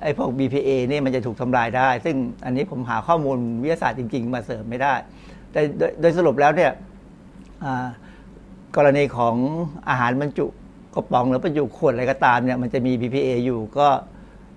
[0.01, 2.15] ไอ้พวก BPA เนี่ยมันจะถูกทำลายได้ ซึ่ง
[2.45, 4.93] อันนี้ผมหาข้อมูลวิทยาศาสตร์จริง ๆ มาเสริมไม่ได้
[5.51, 5.61] แต่
[6.01, 6.71] โดยสรุปแล้วเนี่ย
[8.75, 9.35] กรณีของ
[9.89, 10.45] อาหารบรรจุ
[10.95, 13.87] กระป๋องหรือบรรจุขวดอะไรก็ตามเนี่ยมันจะมี BPA อยู่ก็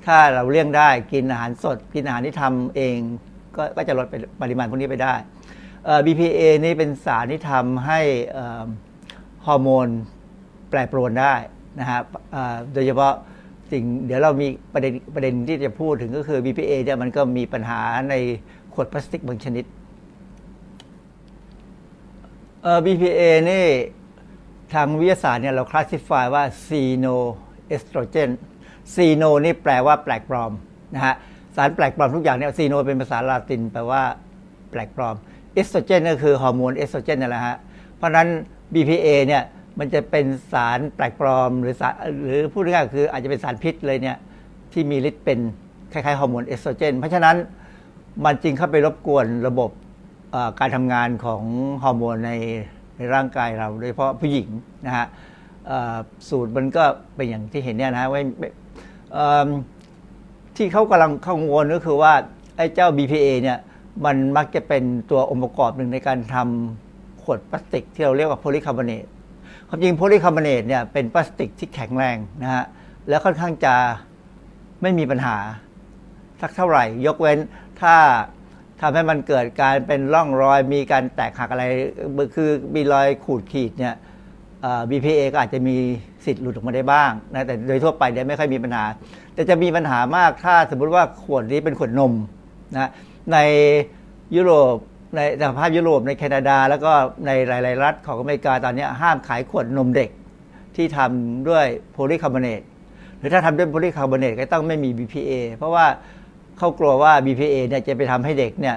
[0.06, 2.96] ถ้าเราเลี่ยงได้กินอาหารสด กินอาหารที่ทำเอง
[3.56, 4.06] ก็ก็จะลด
[4.40, 5.14] ปริมาณพวกนี้ไปได้
[6.06, 8.00] BPA นี่เป็นสารที่ทำให้
[9.46, 9.88] ฮอร์โมน
[10.70, 11.34] แปรปรวนได้
[11.80, 12.02] นะครับ
[12.74, 13.14] โดยเฉพาะ
[13.72, 18.14] สิ่งเดี๋ยวเรามีประเด็นประเด็นที่จะพูดถึงก็คือ BPA เนี่ยมันก็มีปัญหาใน
[18.72, 19.64] ขวดพลาสติกบางชนิด
[22.62, 23.66] เอ่อ BPA นี่
[24.74, 30.52] ทางวิทยาศาสตร์เนี่ยเรา classify ว่า xenoestrogen xeno นี่แปลว่าแปลกปลอม
[30.94, 31.14] นะฮะ
[31.56, 34.02] สารแปลกปลอมทุกอย่างเนี่ย xeno เป็นภาษาลาตินแปลว่า
[34.70, 35.16] แปลกปลอม
[35.54, 37.56] เอสโตรเจนก็คือฮอร์โมนเอสโตรเจนนั่นแหละฮะ
[37.96, 38.28] เพราะฉะนั้น
[38.74, 39.42] BPA เนี่ย
[39.78, 44.16] มันจะเป็นสารแปลกปลอม หรือสารหรือพูดง่ายๆคืออาจจะเป็นสารพิษเลยเนี่ย
[44.72, 45.38] ที่มีฤทธิ์เป็น
[45.92, 47.36] คล้ายๆฮอร์โมนเอสโตรเจน เพราะฉะนั้น
[48.24, 49.70] มันจึงเข้าไปรบกวนระบบ
[50.60, 51.42] การทำงานของ
[51.82, 52.32] ฮอร์โมนใน
[52.96, 54.48] ในร่างกายเราโดยเฉพาะผู้หญิง
[54.86, 55.06] นะฮะ
[56.28, 58.20] สูตรมันก็เป็นอย่างที่เห็นเนี่ยนะฮะว่า
[60.56, 62.12] ที่เขากำลังกังวลก็คือว่า
[62.56, 63.58] ไอ้เจ้า BPA เนี่ย
[64.04, 69.04] มันมักจะเป็นตัวองค์ประกอบหนึ่งในการทำขวดพลาสติกที่เราเรียกว่า polycarbonate
[69.68, 72.64] ความจริง polycarbonate เนี่ยเป็นพลาสติกที่แข็งแรงนะฮะ
[73.08, 73.74] แล้วค่อนข้างจะ
[74.82, 75.36] ไม่มีปัญหา
[76.40, 77.38] สักเท่าไหร่ ยกเว้น
[77.80, 77.94] ถ้า
[78.80, 81.64] ทำให้มันเกิดการเป็นร่องรอยมีการแตกหักอะไร
[82.34, 83.94] คือมีรอยขูดขีดเนี่ย
[84.90, 85.76] BPA ก็อาจจะมี
[86.24, 88.84] สิทธิ์หลุดออกมาได้บ้างนะแต่โดยทั่วไปเนี่ยไม่ค่อยมีปัญหา
[89.34, 92.12] แต่จะมีปัญหามากถ้าสมมุติว่าขวดนี้เป็นขวดนม
[92.74, 92.90] นะ
[93.32, 93.38] ใน
[94.36, 94.76] ยุโรป
[95.14, 96.92] ในสหภาพยุโรปในแคนาดา แล้วก็
[97.26, 100.10] ในหลาย ๆ รัฐของอเมริกาตอนนี้ห้ามขายขวดนมเด็ก
[100.76, 102.62] ที่ทำด้วย polycarbonate
[103.18, 105.86] หรือถ้าทำด้วย polycarbonate ก็ต้องไม่มี BPA เพราะว่า
[106.58, 108.76] เขากลัวว่า BPA เนี่ยจะไปทำให้เด็กเนี่ย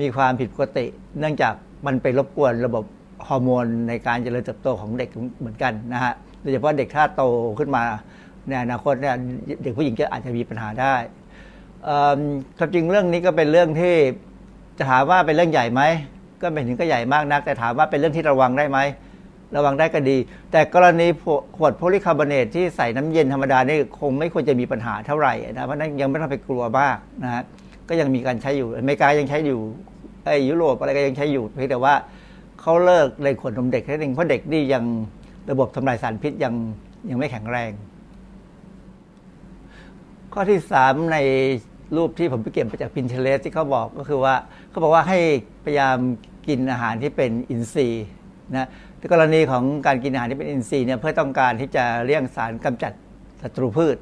[0.00, 0.86] มีความผิดปกติ
[1.18, 1.54] เนื่องจาก
[1.86, 2.84] มันไปรบกวนระบบ
[3.26, 7.22] ฮอร์โมนในการเจริญเติบโตของเด็กเหมือนกันนะฮะโดยเฉพาะเด็กถ้าโต
[7.58, 7.82] ขึ้นมา
[8.48, 9.14] ในอนาคตเนี่ย
[9.62, 10.94] เด็กผู้หญิงจะอาจจะมีปัญหาได้
[12.58, 13.94] ความจริงเรื่องนี้ก็เป็นเรื่องที่
[14.78, 15.82] จะถามว่าเป็นเรื่องใหญ่ไหม
[16.42, 18.78] ก็ไม่ถึงก็ใหญ่มากนัก แต่ถามว่าเป็นเรื่องที่ระวังได้ไหม
[19.56, 20.16] ระวังได้ก็ดี
[20.52, 21.06] แต่กรณี
[21.56, 27.42] ขวดโพลีคาร์บอเนตที่ใส่น้ำเย็นธรรมดานี่คงไม่ควรจะมีปัญหาเท่าไหร่นะเพราะนั้นยังไม่ต้องไปกลัวมากนะฮะ
[27.88, 29.60] ก็ยังมีการใช้อยู่อเมริกายังใช้อยู่
[30.24, 31.94] ไอ้ยุโรปอะไรก็ยังใช้อยู่เพียงแต่ว่า
[32.60, 34.84] เขาเลิกในขวดนมเด็กแค่นึงเพราะเด็กนี่ยัง
[35.50, 36.54] ระบบทำลายสารพิษยัง
[37.10, 37.70] ยังไม่แข็งแรง
[40.32, 41.18] ข้อที่สามใน
[41.96, 44.34] รูปที่ผมไปเก็บมาจาก Pinterest ที่เขาบอกก็คือว่า
[44.76, 45.18] เขาบอกว่าให้
[45.64, 45.98] พยายาม
[46.48, 48.06] กินอาหารที่เป็นอินทรีย์
[48.54, 48.68] นะ
[49.12, 52.92] กรณีของการกินอาหารที่เป็นอินทรีย์เนี่ยเพื่อต้องการที่จะเลี่ยงสารกำจัด
[53.42, 53.96] ศัตรูพืช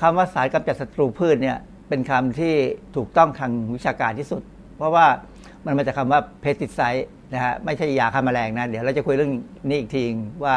[0.00, 1.56] คำว่าสารกำจัดศัตรูพืชเนี่ย
[1.88, 2.54] เป็นคำที่
[2.96, 4.42] ถูกต้องทางวิชาการที่สุด
[4.76, 5.06] เพราะว่า
[5.64, 9.32] มันมาจากคำว่าเพสติไซด์นะฮะไม่ใช่ยาฆ่าแมลงนะเดี๋ยวเราจะคุยเรื่อง
[9.68, 10.02] นี้อีกที
[10.44, 10.54] ว่า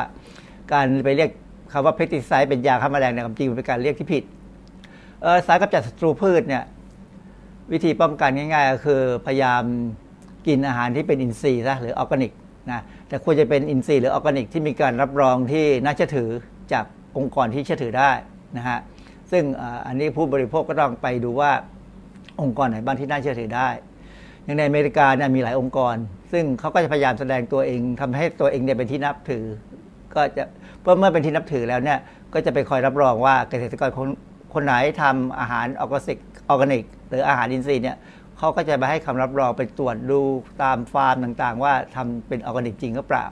[0.74, 1.30] การไปเรียก
[1.74, 4.24] คำว่า pesticide เป็นยาฆ่าแมลงในความจริงเป็นการเรียกที่ผิด
[5.48, 6.64] สารกำจัดศัตรูพืชเนี่ย
[7.72, 9.64] วิธีป้องกันง่าย ๆ ก็คือพยายาม
[10.48, 12.32] กินอาหารที่เป็นอินทรีย์ซะหรือออร์แกนิก
[12.72, 16.30] นะแต่ควรจะเป็นอินทรีย์หรือออร์แกนิกที่มีการรับรองที่น่าเชื่อถือ
[16.74, 16.86] จาก
[17.18, 18.12] องค์กรที่เชื่อถือได้
[18.58, 18.80] นะฮะ
[19.32, 19.44] ซึ่ง
[19.88, 21.52] อันนี้ผู้บริโภคก็ต้องไปดูว่า
[22.42, 23.70] องค์กรไหนบ้างที่น่าเชื่อถือได้
[24.44, 25.96] อย่างในอเมริกาเนี่ยมีหลายองค์กร
[26.32, 29.46] ซึ่งเขาก็จะพยายามแสดงตัวเองทำให้ตัวเองเนี่ยเป็นที่นับถือ
[30.16, 30.44] ก็จะ
[30.82, 32.00] เพื่อเมื่อเป็นที่นับถือแล้วเนี่ย
[32.34, 34.08] ก็จะไปคอยรับรองว่าเกษตรกรคน
[34.54, 37.98] คนไหนทำอาหารออร์แกนิกออร์แกนิก หรืออาหารอินทรีย์เนี่ย
[38.38, 40.22] เขาก็จะไปให้คำรับรองไปตรวจดู
[40.64, 43.26] ตามฟาร์มต่างๆ ว่าทำเป็นออร์แกนิกจริงหรือเปล่า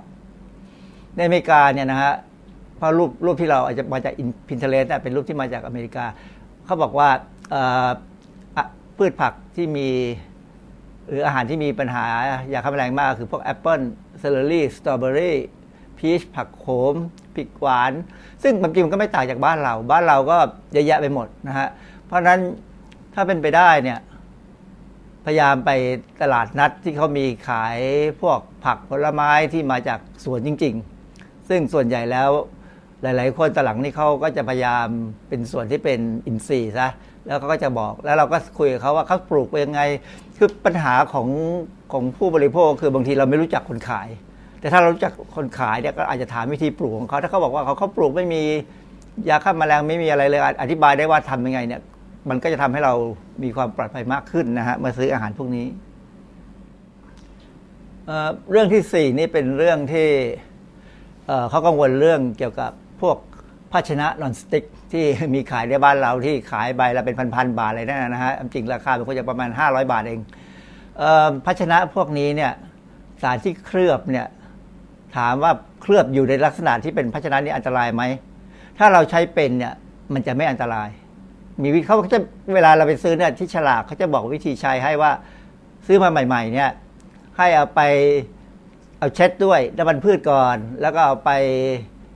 [1.16, 2.14] ในอเมริกาเนี่ยนะฮะ
[2.78, 4.14] เพราะรูปรูปที่เราอาจจะมาจาก
[4.48, 6.06] Pinterest เป็นรูปที่มาจากอเมริกา
[6.66, 7.10] เขาบอกว่า
[8.98, 9.90] พืชผักที่มี
[11.08, 12.06] หรืออาหารที่มีปัญหา
[12.50, 13.80] ยาฆ่าแมลงมากคือพวกแอปเปิล
[14.20, 15.38] celery สตรอเบอรี่
[15.98, 16.96] พีชผักโขม
[17.36, 17.92] พริกหวาน
[18.44, 20.38] ซึ่งบางทีมันก็ไม่ต่างจากบ้านเรา บ้านเราก็
[20.74, 21.68] เยอะแยะไปหมดนะฮะ
[22.06, 22.40] เพราะฉะนั้น
[23.20, 24.00] ถ้าเป็นไปได้เนี่ย
[25.26, 25.72] พยายามไป
[26.22, 27.78] ตลาดนัดที่เขามีขาย
[28.22, 30.76] พวกผักผลไม้ที่มาจากสวนจริง
[31.12, 32.30] ๆ ซึ่งส่วนใหญ่แล้ว
[33.02, 34.88] หลาย ๆ คนตอนหลังนี่เขาก็จะพยายาม
[35.30, 36.88] เป็นสวนที่เป็นอินทรีย์ซะ
[37.26, 39.82] แล้วเขาก็จะบอกแล้วเราก็คุยกับเขาว่าเขาปลูกไปยังไง
[40.38, 41.28] คือปัญหาของ
[41.92, 44.08] ของผู้บริโภคคือบางทีเราไม่รู้จักคนขาย
[44.60, 48.44] แต่ถ้าเรารู้จักคนขายเนี่ยก็อาจจะถามวิธีปลูกของเขาถ้าเขาบอกว่าเขาเขาปลูกไม่มี
[49.30, 51.82] ยาฆ่าแมลงไม่มีอะไรเลยอธิบายได้ว่าทำยังไงเนี่ย
[52.30, 52.94] มันก็จะทำให้เรา
[53.44, 55.68] มีความปลอดภัยมากขึ้นนะฮะมาซื้ออาหารพวกนี้
[58.52, 60.10] เรื่องที่สี่นี่เป็นเรื่องที่
[61.50, 62.72] เขากังวลเรื่องเกี่ยวกับ
[63.02, 63.18] พวก
[63.72, 70.20] ภาชนะนอนสติ๊กที่มีขายในบ้านเราที่ขายใบละเป็นพันๆบาทเลยนะนะฮะจริงราคาเป็นควรจะประมาณ 500 บาทเอง
[70.98, 71.04] เอ
[71.46, 72.52] ภาชนะพวกนี้เนี่ย
[73.22, 74.28] สารที่เคลือบเนี่ย
[75.18, 75.52] ถามว่า
[75.82, 78.04] เคลือบอยู่ในลักษณะที่เป็นภาชนะนี้อันตรายไหม
[78.78, 79.74] ถ้าเราใช้เป็นเนี่ย
[80.14, 80.90] มันจะไม่อันตราย
[81.64, 82.20] มีวิธีเขาจะ
[82.56, 85.12] เวลาเราไปซื้อเนี่ยที่ฉลากเขาจะบอกวิธีใช้ให้ว่า
[85.88, 86.72] ซื้อมาใหม่ ๆ เนี่ย
[87.38, 87.82] ให้เอาไป
[89.00, 91.32] เอาเช็ดด้วยน้ำมันพืชก่อน แล้วก็เอาไป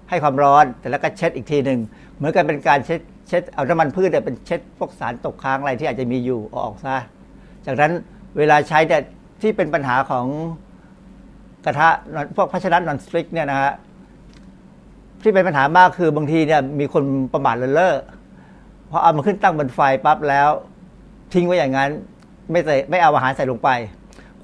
[0.10, 1.80] ให้ความร้อนแต่แล้วก็เช็ดอีกทีหนึ่ง
[2.16, 6.98] เหมือนกันเป็นการเช็ดเช็ดเอาน้ำมันพืชเนี่ยเป็นเช็ดพวกสารตกค้างอะไรที่อาจจะมีอยู่ออกซะ
[7.66, 7.92] จากนั้น
[8.38, 9.02] เวลาใช้เนี่ย
[9.42, 10.26] ที่เป็นปัญหาของ
[11.66, 11.89] กระทะ
[12.36, 13.72] พวกภาชนะนอนสติ๊กเนี่ยนะฮะ
[15.22, 17.96] ที่เป็นปัญหามากคือบางทีเนี่ยมีคนประมาทเลินเล่อ
[18.92, 20.50] พอเอามาขึ้นตั้งบนไฟปั๊บแล้ว
[21.34, 21.89] ทิ้งไว้อย่างนั้น
[22.52, 23.70] ไม่ใส่ไม่เอาอาหารใส่ลงไป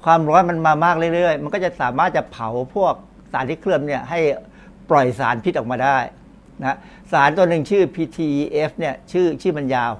[0.04, 2.94] ความร้อนมันมามากเรื่อยๆ มันก็จะสามารถจะเผาพวก
[3.32, 4.20] สารที่เคลือบเนี่ยให้
[4.90, 5.98] ปล่อยสารพิษออกมาได้
[6.60, 6.76] นะ
[7.12, 9.92] สารตัวหนึ่งชื่อ PTEF เนี่ยชื่อชื่อมันยาว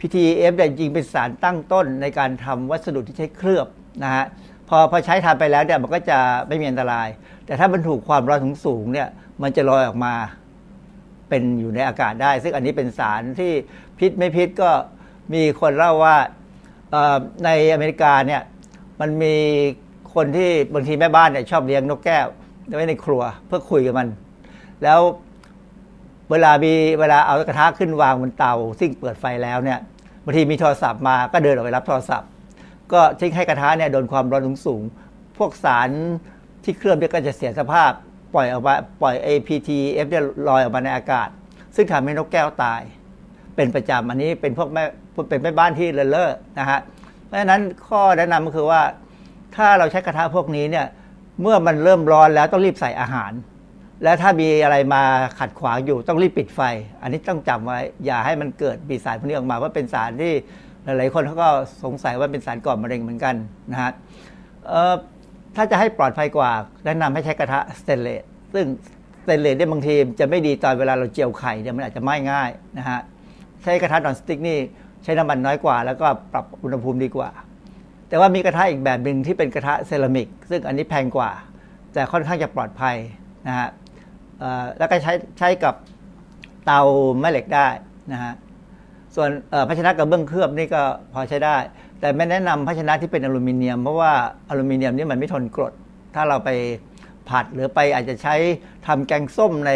[0.00, 3.66] PTEF เนี่ยจริงเป็นสารตั้งต้นในการทำวัสดุที่ใช้เคลือบ
[4.02, 4.24] นะฮะ
[4.68, 7.08] พอพอใช้ทานไปแล้วเนี่ยมันก็จะไม่มีอันตราย
[7.46, 9.08] แต่ถ้ามันถูกความร้อนสูงเนี่ย
[9.42, 10.14] มันจะลอยออกมา
[11.28, 13.52] เป็นอยู่ในอากาศได้ ซึ่งอันนี้เป็นสารที่
[13.98, 14.70] พิษไม่พิษก็
[15.34, 16.16] มีคนเล่าว่า
[17.44, 18.42] ในอเมริกาเนี่ย
[19.00, 19.34] มันมี
[20.14, 22.26] คนที่บางทีแม่บ้านเนี่ยชอบเลี้ยงนกแก้ว
[22.74, 24.08] ไว้ในครัวเพื่อคุยกับมัน
[24.82, 25.00] แล้ว
[26.30, 29.78] เวลามีเวลาเอากระทะขึ้นวางบนเตา ซึ่งเปิดไฟแล้วเนี่ย
[30.24, 32.28] บางทีมีโทรศัพท์มาก็เดินออกไปรับโทรศัพท์
[32.92, 34.82] ก็ทิ้งให้กระทะเนี่ยโดนความร้อนสูง
[35.38, 35.90] พวกสาร
[36.64, 37.92] ที่เคลือบเนี่ยก็จะเสียสภาพ
[38.36, 41.28] ปล่อยออกมาปล่อย APTF เนี่ยลอยออกมาในอากาศ
[41.76, 42.80] ซึ่งทำให้นกแก้วตาย
[43.56, 44.84] เป็นประจำอันนี้เป็นพวกแม่
[45.28, 46.80] เป็นแม่บ้านที่เลอะเลอะนะฮะ
[47.24, 48.82] เพราะฉะนั้นข้อแนะนำก็คือว่า
[49.56, 50.86] ถ้าเราใช้กระทะพวกนี้เนี่ย
[51.42, 53.32] เมื่อมันเริ่มร้อนแล้วต้องรีบใส่อาหาร
[54.02, 55.02] และถ้ามีอะไรมา
[55.38, 56.60] ขัดขวางอยู่ต้องรีบปิดไฟ
[57.02, 60.32] อันนี้ต้องจำไว้อย่าให้มันเกิดมีสารพวกนี้ออกมาว่าเป็นสารที่
[60.84, 61.48] หลายๆคนเขาก็
[61.84, 63.34] สงสัยว่าเป็นสารก่อมะเร็งเหมือนกัน
[63.70, 63.92] นะฮะ
[65.56, 66.50] ถ้าจะให้ปลอดภัยกว่า
[66.84, 68.66] แนะนำให้ใช้กระทะสเตนเลสซึ่ง
[69.22, 73.00] สเตนเลสเนี่ยบางทีจะไม่ดีตอนเวลาเราเจียวไข่เนี่ยมันอาจจะไหม้ง่ายนะฮะ
[73.62, 74.58] ใช้กระทะนอนสติ๊กนี่
[75.04, 77.30] ใช้น้ำมันน้อยกว่า แล้วก็ปรับอุณหภูมิดีกว่า
[78.08, 81.30] แต่ว่ามีกระทะอีกแบบหนึ่งที่เป็นกระทะเซรามิก ซึ่งอันนี้แพงกว่า
[81.92, 82.96] แต่ค่อนข้างจะปลอดภัย
[83.48, 83.68] นะฮะ
[84.78, 85.74] แล้วก็ใช้ใช้กับ
[86.66, 86.80] เตา
[87.20, 87.68] แม่เหล็กได้
[88.12, 88.32] นะฮะ
[89.14, 89.28] ส่วน
[89.68, 90.82] ภาชนะกระเบื้องเคลือบนี่ก็
[91.12, 91.56] พอใช้ได้
[92.00, 94.12] แต่ไม่แนะนำภาชนะที่เป็นอลูมิเนียม เพราะว่า
[94.48, 95.72] อลูมิเนียมนี่มันไม่ทนกรด
[96.14, 96.50] ถ้าเราไป
[97.28, 98.34] ผัดหรือไปอาจจะใช้
[98.86, 99.72] ทำแกงส้มใน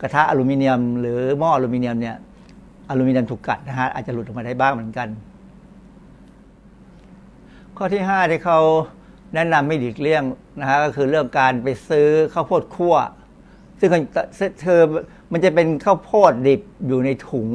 [0.00, 2.16] กระทะอลูมิเนียม หรือหม้ออลูมิเนียมเนี่ย
[2.90, 5.08] อลูมิเนียมถูกกัดนะฮะอาจจะหลุดออกมาได้บ้างเหมือนกัน
[7.76, 8.60] ข้อที่5ที่เขา
[9.34, 10.22] แนะนำไม่หลีกเลี่ยง
[10.60, 12.96] นะฮะก็คือเรื่องการไปซื้อข้าวโพดคั่ว
[13.80, 13.90] ซึ่ง
[14.62, 14.80] เธอ
[15.32, 17.48] มันจะเป็นข้าวโพดดิบอยู่ในถุง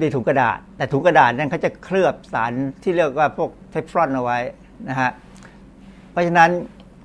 [0.00, 4.38] ในถุงกระดาษ แต่ถุงกระดาษนั้นเขาจะเคลือบสารที่เรียกว่าพวกเทฟลอนเอาไว้
[4.88, 5.10] นะฮะ
[6.10, 6.50] เพราะฉะนั้น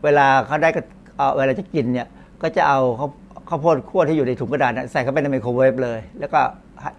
[0.03, 0.69] เวลาเขาได้
[1.17, 2.07] เอาเวลาจะกินเนี่ย
[2.41, 3.11] ก็จะเอาข้าว
[3.49, 6.41] ข้าวโพดคั่วที่อยู่ในถุงกระดาษใส่เข้าไปในไมโครเวฟเลย แล้วก็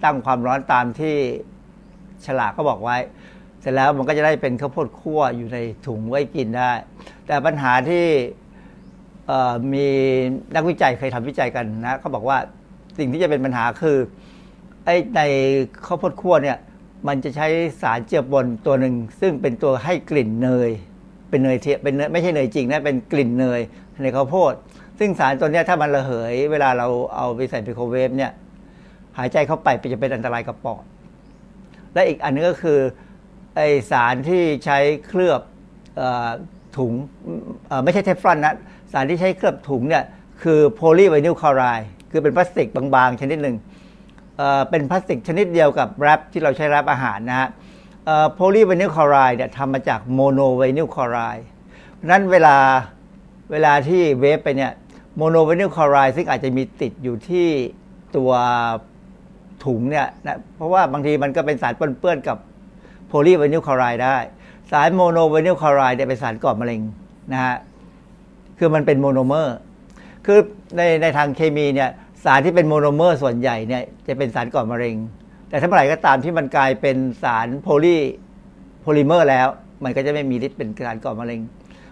[0.05, 1.16] ตั้งความร้อนตามที่
[2.26, 2.97] ฉลากก็บอกไว้
[3.61, 6.72] เสร็จแล้วมันก็จะได้เป็นข้าวโพดคั่วอยู่ในถุงไว้กินได้
[7.26, 8.07] แต่ปัญหาที่
[9.74, 9.86] มี
[10.55, 12.38] นักวิจัยเคยทำวิจัยกันนะเขาบอกว่า
[12.99, 13.97] สิ่งที่จะเป็นปัญหาคือ
[14.85, 15.20] ไอ้ใน
[15.87, 16.59] ข้าวโพดคั่วเนี่ย
[17.09, 17.47] มันจะใช้
[17.83, 20.70] สารเจือปนตัวหนึ่ง ซึ่งเป็นตัวให้กลิ่นเนย
[21.28, 23.61] เป็นเนยเทียมเป็นเนยไม่ใช่เนยจริงนะเป็นกลิ่นเนย
[24.03, 24.53] ในข้าวโพด
[24.99, 28.33] ซึ่งสารตัวนี้ถ้ามันระเหย เวลาเราเอาไปใส่ไมโครเวฟเนี่ย
[29.18, 30.83] หายใจเข้าไปจะเป็นอันตรายกับปอด
[31.95, 32.78] และอีกอันนึงก็คือ
[33.57, 33.61] ไอ้
[33.91, 35.41] สารที่ใช้เคลือบ
[36.76, 36.93] ถุง
[37.85, 38.55] ไม่ใช่เทฟลอนนะ
[38.93, 40.05] สารที่ใช้เคลือบถุงเนี่ย
[40.43, 43.57] คือ polyvinyl chloride คือเป็นพลาสติกบางๆชนิดหนึ่ง
[44.70, 47.49] เป็นพลาสติกชนิดเดียวกับ wrap ที่เราใช้ wrap อาหารนะฮะ
[48.35, 51.47] polyvinyl chloride เนี่ยทำมาจาก monovinyl chloride
[51.95, 52.57] เพราะนั้นเวลา
[53.53, 54.72] เวลาที่ wave ไปเนี่ย
[55.16, 57.49] monovinyl chloride ซึ่งอาจจะมีติดอยู่ที่
[58.16, 58.32] ตัว
[59.64, 62.36] ถุงเนี่ยนะเพราะว่าบางทีมันก็เป็นสารปนเปื้อนกับ
[63.07, 64.16] polyvinyl chloride ได้
[64.70, 66.80] สาร monovinyl chloride เนี่ยเป็นสารก่อมะเร็ง
[67.32, 67.57] นะฮะ
[68.59, 69.57] คือมันเป็นโมโนเมอร์
[70.26, 70.38] คือ
[70.76, 71.90] ในในทางเคมีเนี่ย
[72.25, 74.97] สารที่เป็นโมโนเมอร์ส่วนใหญ่เนี่ยจะเป็นสารก่อมะเร็ง
[75.49, 79.49] แต่ถ้าเมื่อไหร่ก็ตามที่มันกลายเป็นสาร poly polymer แล้ว
[79.85, 81.41] มันก็จะไม่มีฤทธิ์เป็นสารก่อมะเร็ง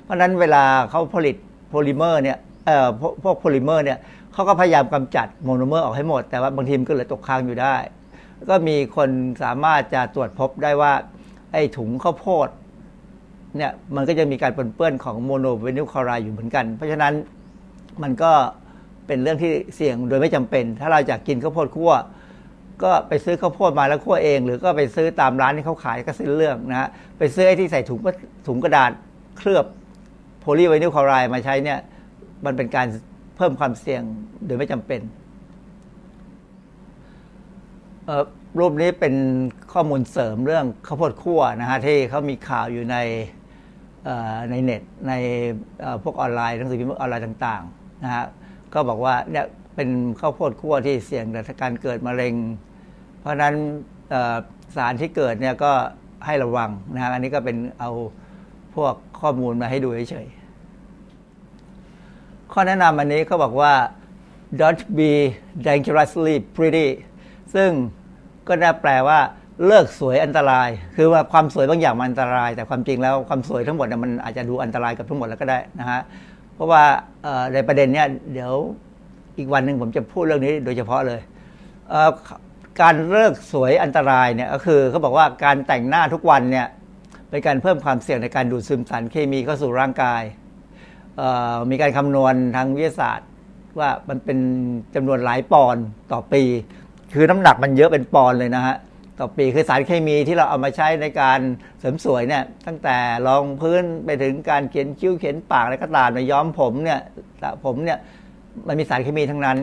[0.02, 1.36] เพราะฉะนั้นเวลาเขาผลิต
[1.68, 2.88] โพลิเมอร์เนี่ยเอ่อ
[3.22, 3.98] พวกโพลิเมอร์เนี่ย
[4.32, 7.76] เขาก็พยายามกำจัดโมโนเมอร์ออกให้หมด แต่ว่าบางทีมันก็เหลือตกค้างอยู่ได้
[8.50, 9.10] ก็มีคน
[9.42, 10.92] สามารถจะตรวจพบได้ว่า
[11.52, 12.48] ไอ้ถุงข้าวโพด
[13.56, 17.14] เนี่ยมันก็จะมีการปนเปื้อนของ monovinyl chloride อยู่เหมือนกัน เพราะฉะนั้น
[18.02, 18.32] มันก็
[19.10, 21.92] เป็นเรื่องที่เสี่ยงโดยไม่จำเป็น ถ้าเราอยากกินข้าวโพดคั่ว
[22.82, 26.88] ก็ไปซื้อข้าวโพดมาแล้วคั่วเอง หรือก็ไปซื้อตามร้านที่เขาขายก็ซื้อเรื่องนะฮะ
[27.18, 28.00] ไปซื้อไอ้ที่ใส่ถุง
[28.46, 28.90] ถุงกระดาษ
[29.38, 29.66] เคลือบ
[30.40, 31.78] โพลีไวนิลคลอไรด์มาใช้เนี่ย
[32.44, 32.86] มันเป็นการ
[33.36, 34.02] เพิ่มความเสี่ยง
[34.46, 35.00] โดยไม่จำเป็น
[38.58, 39.14] รูปนี้เป็น
[39.72, 42.96] ข้อมูลเสริมเรื่องข้าวโพดคั่วนะฮะที่เขามีข่าวอยู่ใน
[44.50, 45.12] ในเน็ตใน
[46.02, 48.24] พวกออนไลน์หนังสือพิมพ์ออนไลน์ต่างๆนะฮะ
[48.74, 49.88] ก็บอกว่าเนี่ยเป็น
[50.20, 52.34] ข้าวโพดคั่วที่เสี่ยงต่อการเกิดมะเร็ง
[53.20, 53.54] เพราะฉะนั้น
[54.76, 55.72] สารที่เกิดเนี่ยก็
[56.26, 57.90] ให้ระวังนะฮะอันนี้ก็เป็นเอา
[58.74, 63.72] พวกข้อมูลมาให้ดูเฉยๆข้อแนะนำอันนี้เขาบอกว่า
[64.60, 65.10] don't be
[65.66, 66.88] dangerously pretty
[67.54, 67.70] ซึ่ง
[68.48, 69.18] ก็น่าแปลว่า
[69.66, 76.00] เลิกสวยอันตราย คือว่าความสวยบางอย่างมันอันตราย แต่ความจริงแล้วความสวยทั้งหมดมันอาจจะดูอันตรายกับทั้งหมดแล้วก็ได้นะฮะ
[76.60, 76.84] ราะว่า
[77.54, 78.52] ในประเด็นเนี้ยเดี๋ยว
[79.38, 81.20] อีกวันหนึ่งผมจะพูดเรื่องนี้โดยเฉพาะเลย
[82.80, 86.66] การเลิกสวยอันตรายเนี่ยก็คือเขาบอกว่าการแต่งหน้าทุกวันเนี่ย
[87.30, 90.22] เป็นการเพิ่มความเสี่ยงในการดูดซึมสารเคมีเข้าสู่ร่างกาย
[91.70, 93.28] มีการคำนวณทางวิทยาศาสตร์
[93.78, 94.38] ว่ามันเป็น
[94.94, 95.76] จำนวนหลายปอน
[96.12, 96.42] ต่อปี
[97.14, 98.76] คือน้ำหนักมันเยอะเป็นปอนเลยนะฮะ
[99.20, 101.40] ต่อปีคือสารเคมีที่เราเอามาใช้ในการ
[101.78, 102.96] เสริมสวยเนี่ยตั้งแต่
[103.26, 107.00] รองพื้นไปถึงการเขียนคิ้วเขียนปากอะไรก็ตามในย้อมผมเนี่ย
[107.64, 107.98] ผมเนี่ย
[108.66, 109.58] มันมีสารเคมีทั้งนั้น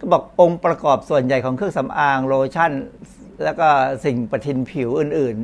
[0.00, 2.72] ก็บอกองค์ประกอบส่วนใหญ่ของเครื่องสำอางโลชั่น
[3.44, 3.68] แล้วก็
[4.04, 5.36] สิ่งประทินผิวอื่น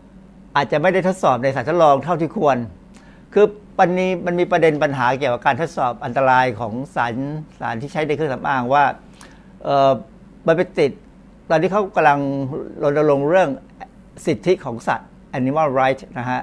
[0.00, 2.56] ๆ อาจจะไม่ได้ทดสอบในสารทดลองเท่าที่ควร
[3.32, 3.46] คือ
[3.78, 7.14] ปันนี้มันมีประเด็นปัญหาเกี่ยวกับการทดสอบอันตรายของสาร
[7.60, 8.84] สารที่ใช้ในเครื่องสำอางว่า
[10.46, 10.92] มันไปติด
[11.50, 12.20] ตอนนี้เขากำลัง
[12.82, 13.48] รณรงค์เรื่อง
[14.26, 16.40] สิทธิของสัตว์ animal right นะฮะ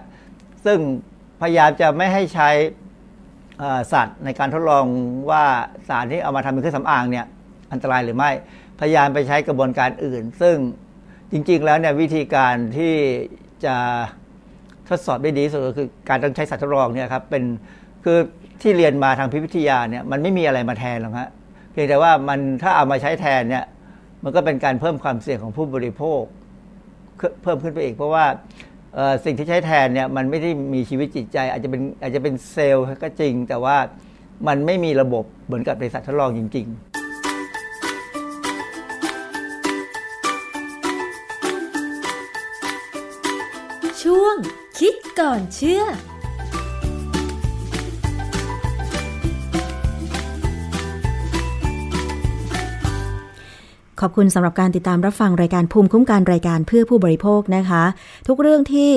[0.65, 0.79] ซึ่ง
[1.41, 2.49] พยายามจะไม่ให้ใช้
[3.93, 4.85] สัตว์ในการทดลอง
[5.29, 5.43] ว่า
[5.87, 7.25] สารที่เอามาทำเป็นเครื่องสำอางเนี่ย
[7.71, 8.31] อันตรายหรือไม่
[8.79, 10.55] พยายามไปใช้กระบวนการอื่น ซึ่ง
[11.31, 12.93] จริง ๆ แล้วเนี่ยวิธีการที่
[13.65, 13.75] จะ
[14.89, 17.43] ทดสอบได้ดีสุดก็คือการต้องใช้สัตว์ทดลองเนี่ยครับเป็น
[18.03, 18.17] คือ
[18.61, 21.29] ที่เรียนมาทางพิพิธยาเนี่ยมันไม่มีอะไรมาแทนหรอกฮะ
[21.71, 23.65] เพียงแต่ว่ามันถ้าเอามาใช้แทนเนี่ย
[24.24, 26.22] มันก็เป็นการเพิ่มความเสี่ยงของผู้บริโภค
[27.43, 28.26] เพิ่มขึ้นไปอีก เพราะว่า
[29.26, 33.78] สิ่งที่ใช้แทนเนี่ยมันไม่ได้มีชีวิตจิตใจ อาจจะเป็นอาจจะเป็นเซลล์ก็จริง แต่ว่า
[34.47, 36.97] มันไม่มีระบบเหมือนกับในสัตว์ทดลองจริง ๆ
[44.03, 44.36] ช่วง
[44.80, 45.84] คิดก่อนเชื่อ
[54.01, 57.83] ขอบคุณสำหรับการติดตามรับฟังรายการภูมิคุ้มกันรายการเพื่อผู้บริโภคนะคะ
[58.27, 58.91] ทุกเรื่องที่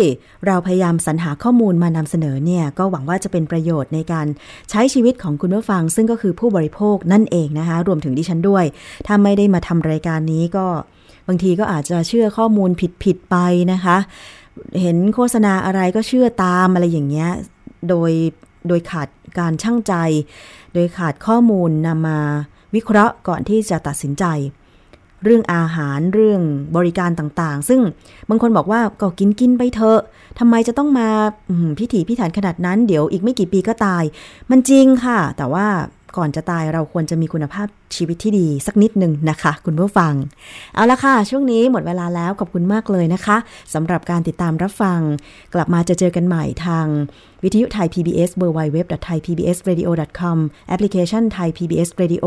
[0.46, 4.26] เราพยายามสรรหาข้อมูลมานำเสนอเนี่ยก็หวังว่าจะเป็นประโยชน์ในการ
[4.70, 8.64] ใช้ชีวิตของคุณผู้ฟัง ซึ่งก็คือผู้บริโภคนั่นเองนะคะ รวมถึงดิฉันด้วย
[9.06, 10.66] ถ้าไม่ได้มาทำรายการนี้ก็
[11.28, 12.70] บางทีก็อาจจะเชื่อข้อมูล
[13.02, 13.36] ผิดๆไป
[13.72, 13.96] นะคะ
[14.80, 17.30] เห็นโฆษณาอะไรก็เชื่อตามอะไรอย่างเงี้ย
[17.88, 18.10] โดย
[18.68, 19.94] โดยขาดการช่างใจ
[20.74, 22.18] โดยขาดข้อมูลนำมา
[22.74, 24.26] วิเคราะห์ก่อนที่จะตัดสินใจ
[25.24, 26.40] เรื่องอาหารเรื่อง
[26.76, 27.80] บริการต่างๆ ซึ่ง
[28.28, 30.00] บางคนบอกว่าก็กินกินไปเถอะ
[30.38, 31.08] ทำไมจะต้องมา
[31.78, 34.04] พิถีพิถันขนาดนั้น เดี๋ยวอีกไม่กี่ปีก็ตาย
[34.50, 35.66] มันจริงค่ะ แต่ว่า
[36.16, 40.12] ก่อนจะตายเราควรจะมีคุณภาพชีวิตที่ดีสักนิดหนึ่งนะคะ คุณผู้ฟัง
[40.74, 43.36] เอาละค่ะ ช่วงนี้หมดเวลาแล้วขอบคุณมากเลยนะคะ
[43.74, 45.00] สำหรับการติดตามรับฟัง
[45.54, 46.86] กลับมาจะเจอกันใหม่ทาง
[47.42, 49.88] วิทยุไทย PBS w w w t h a i PBSRadio
[50.20, 50.38] com
[50.68, 52.26] แอปพลิเคชัน Thai PBS Radio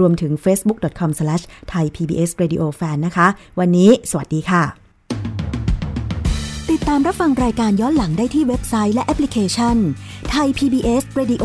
[0.00, 3.26] รวมถึง facebook.com/thaipbsradiofan นะคะ
[3.60, 4.64] วันนี้สวัสดีค่ะ
[6.70, 9.76] ติดตามรับฟังรายการย้อนหลังได้ที่เว็บไซต์และแอปพลิเคชัน
[10.30, 11.44] ไทย PBS Radio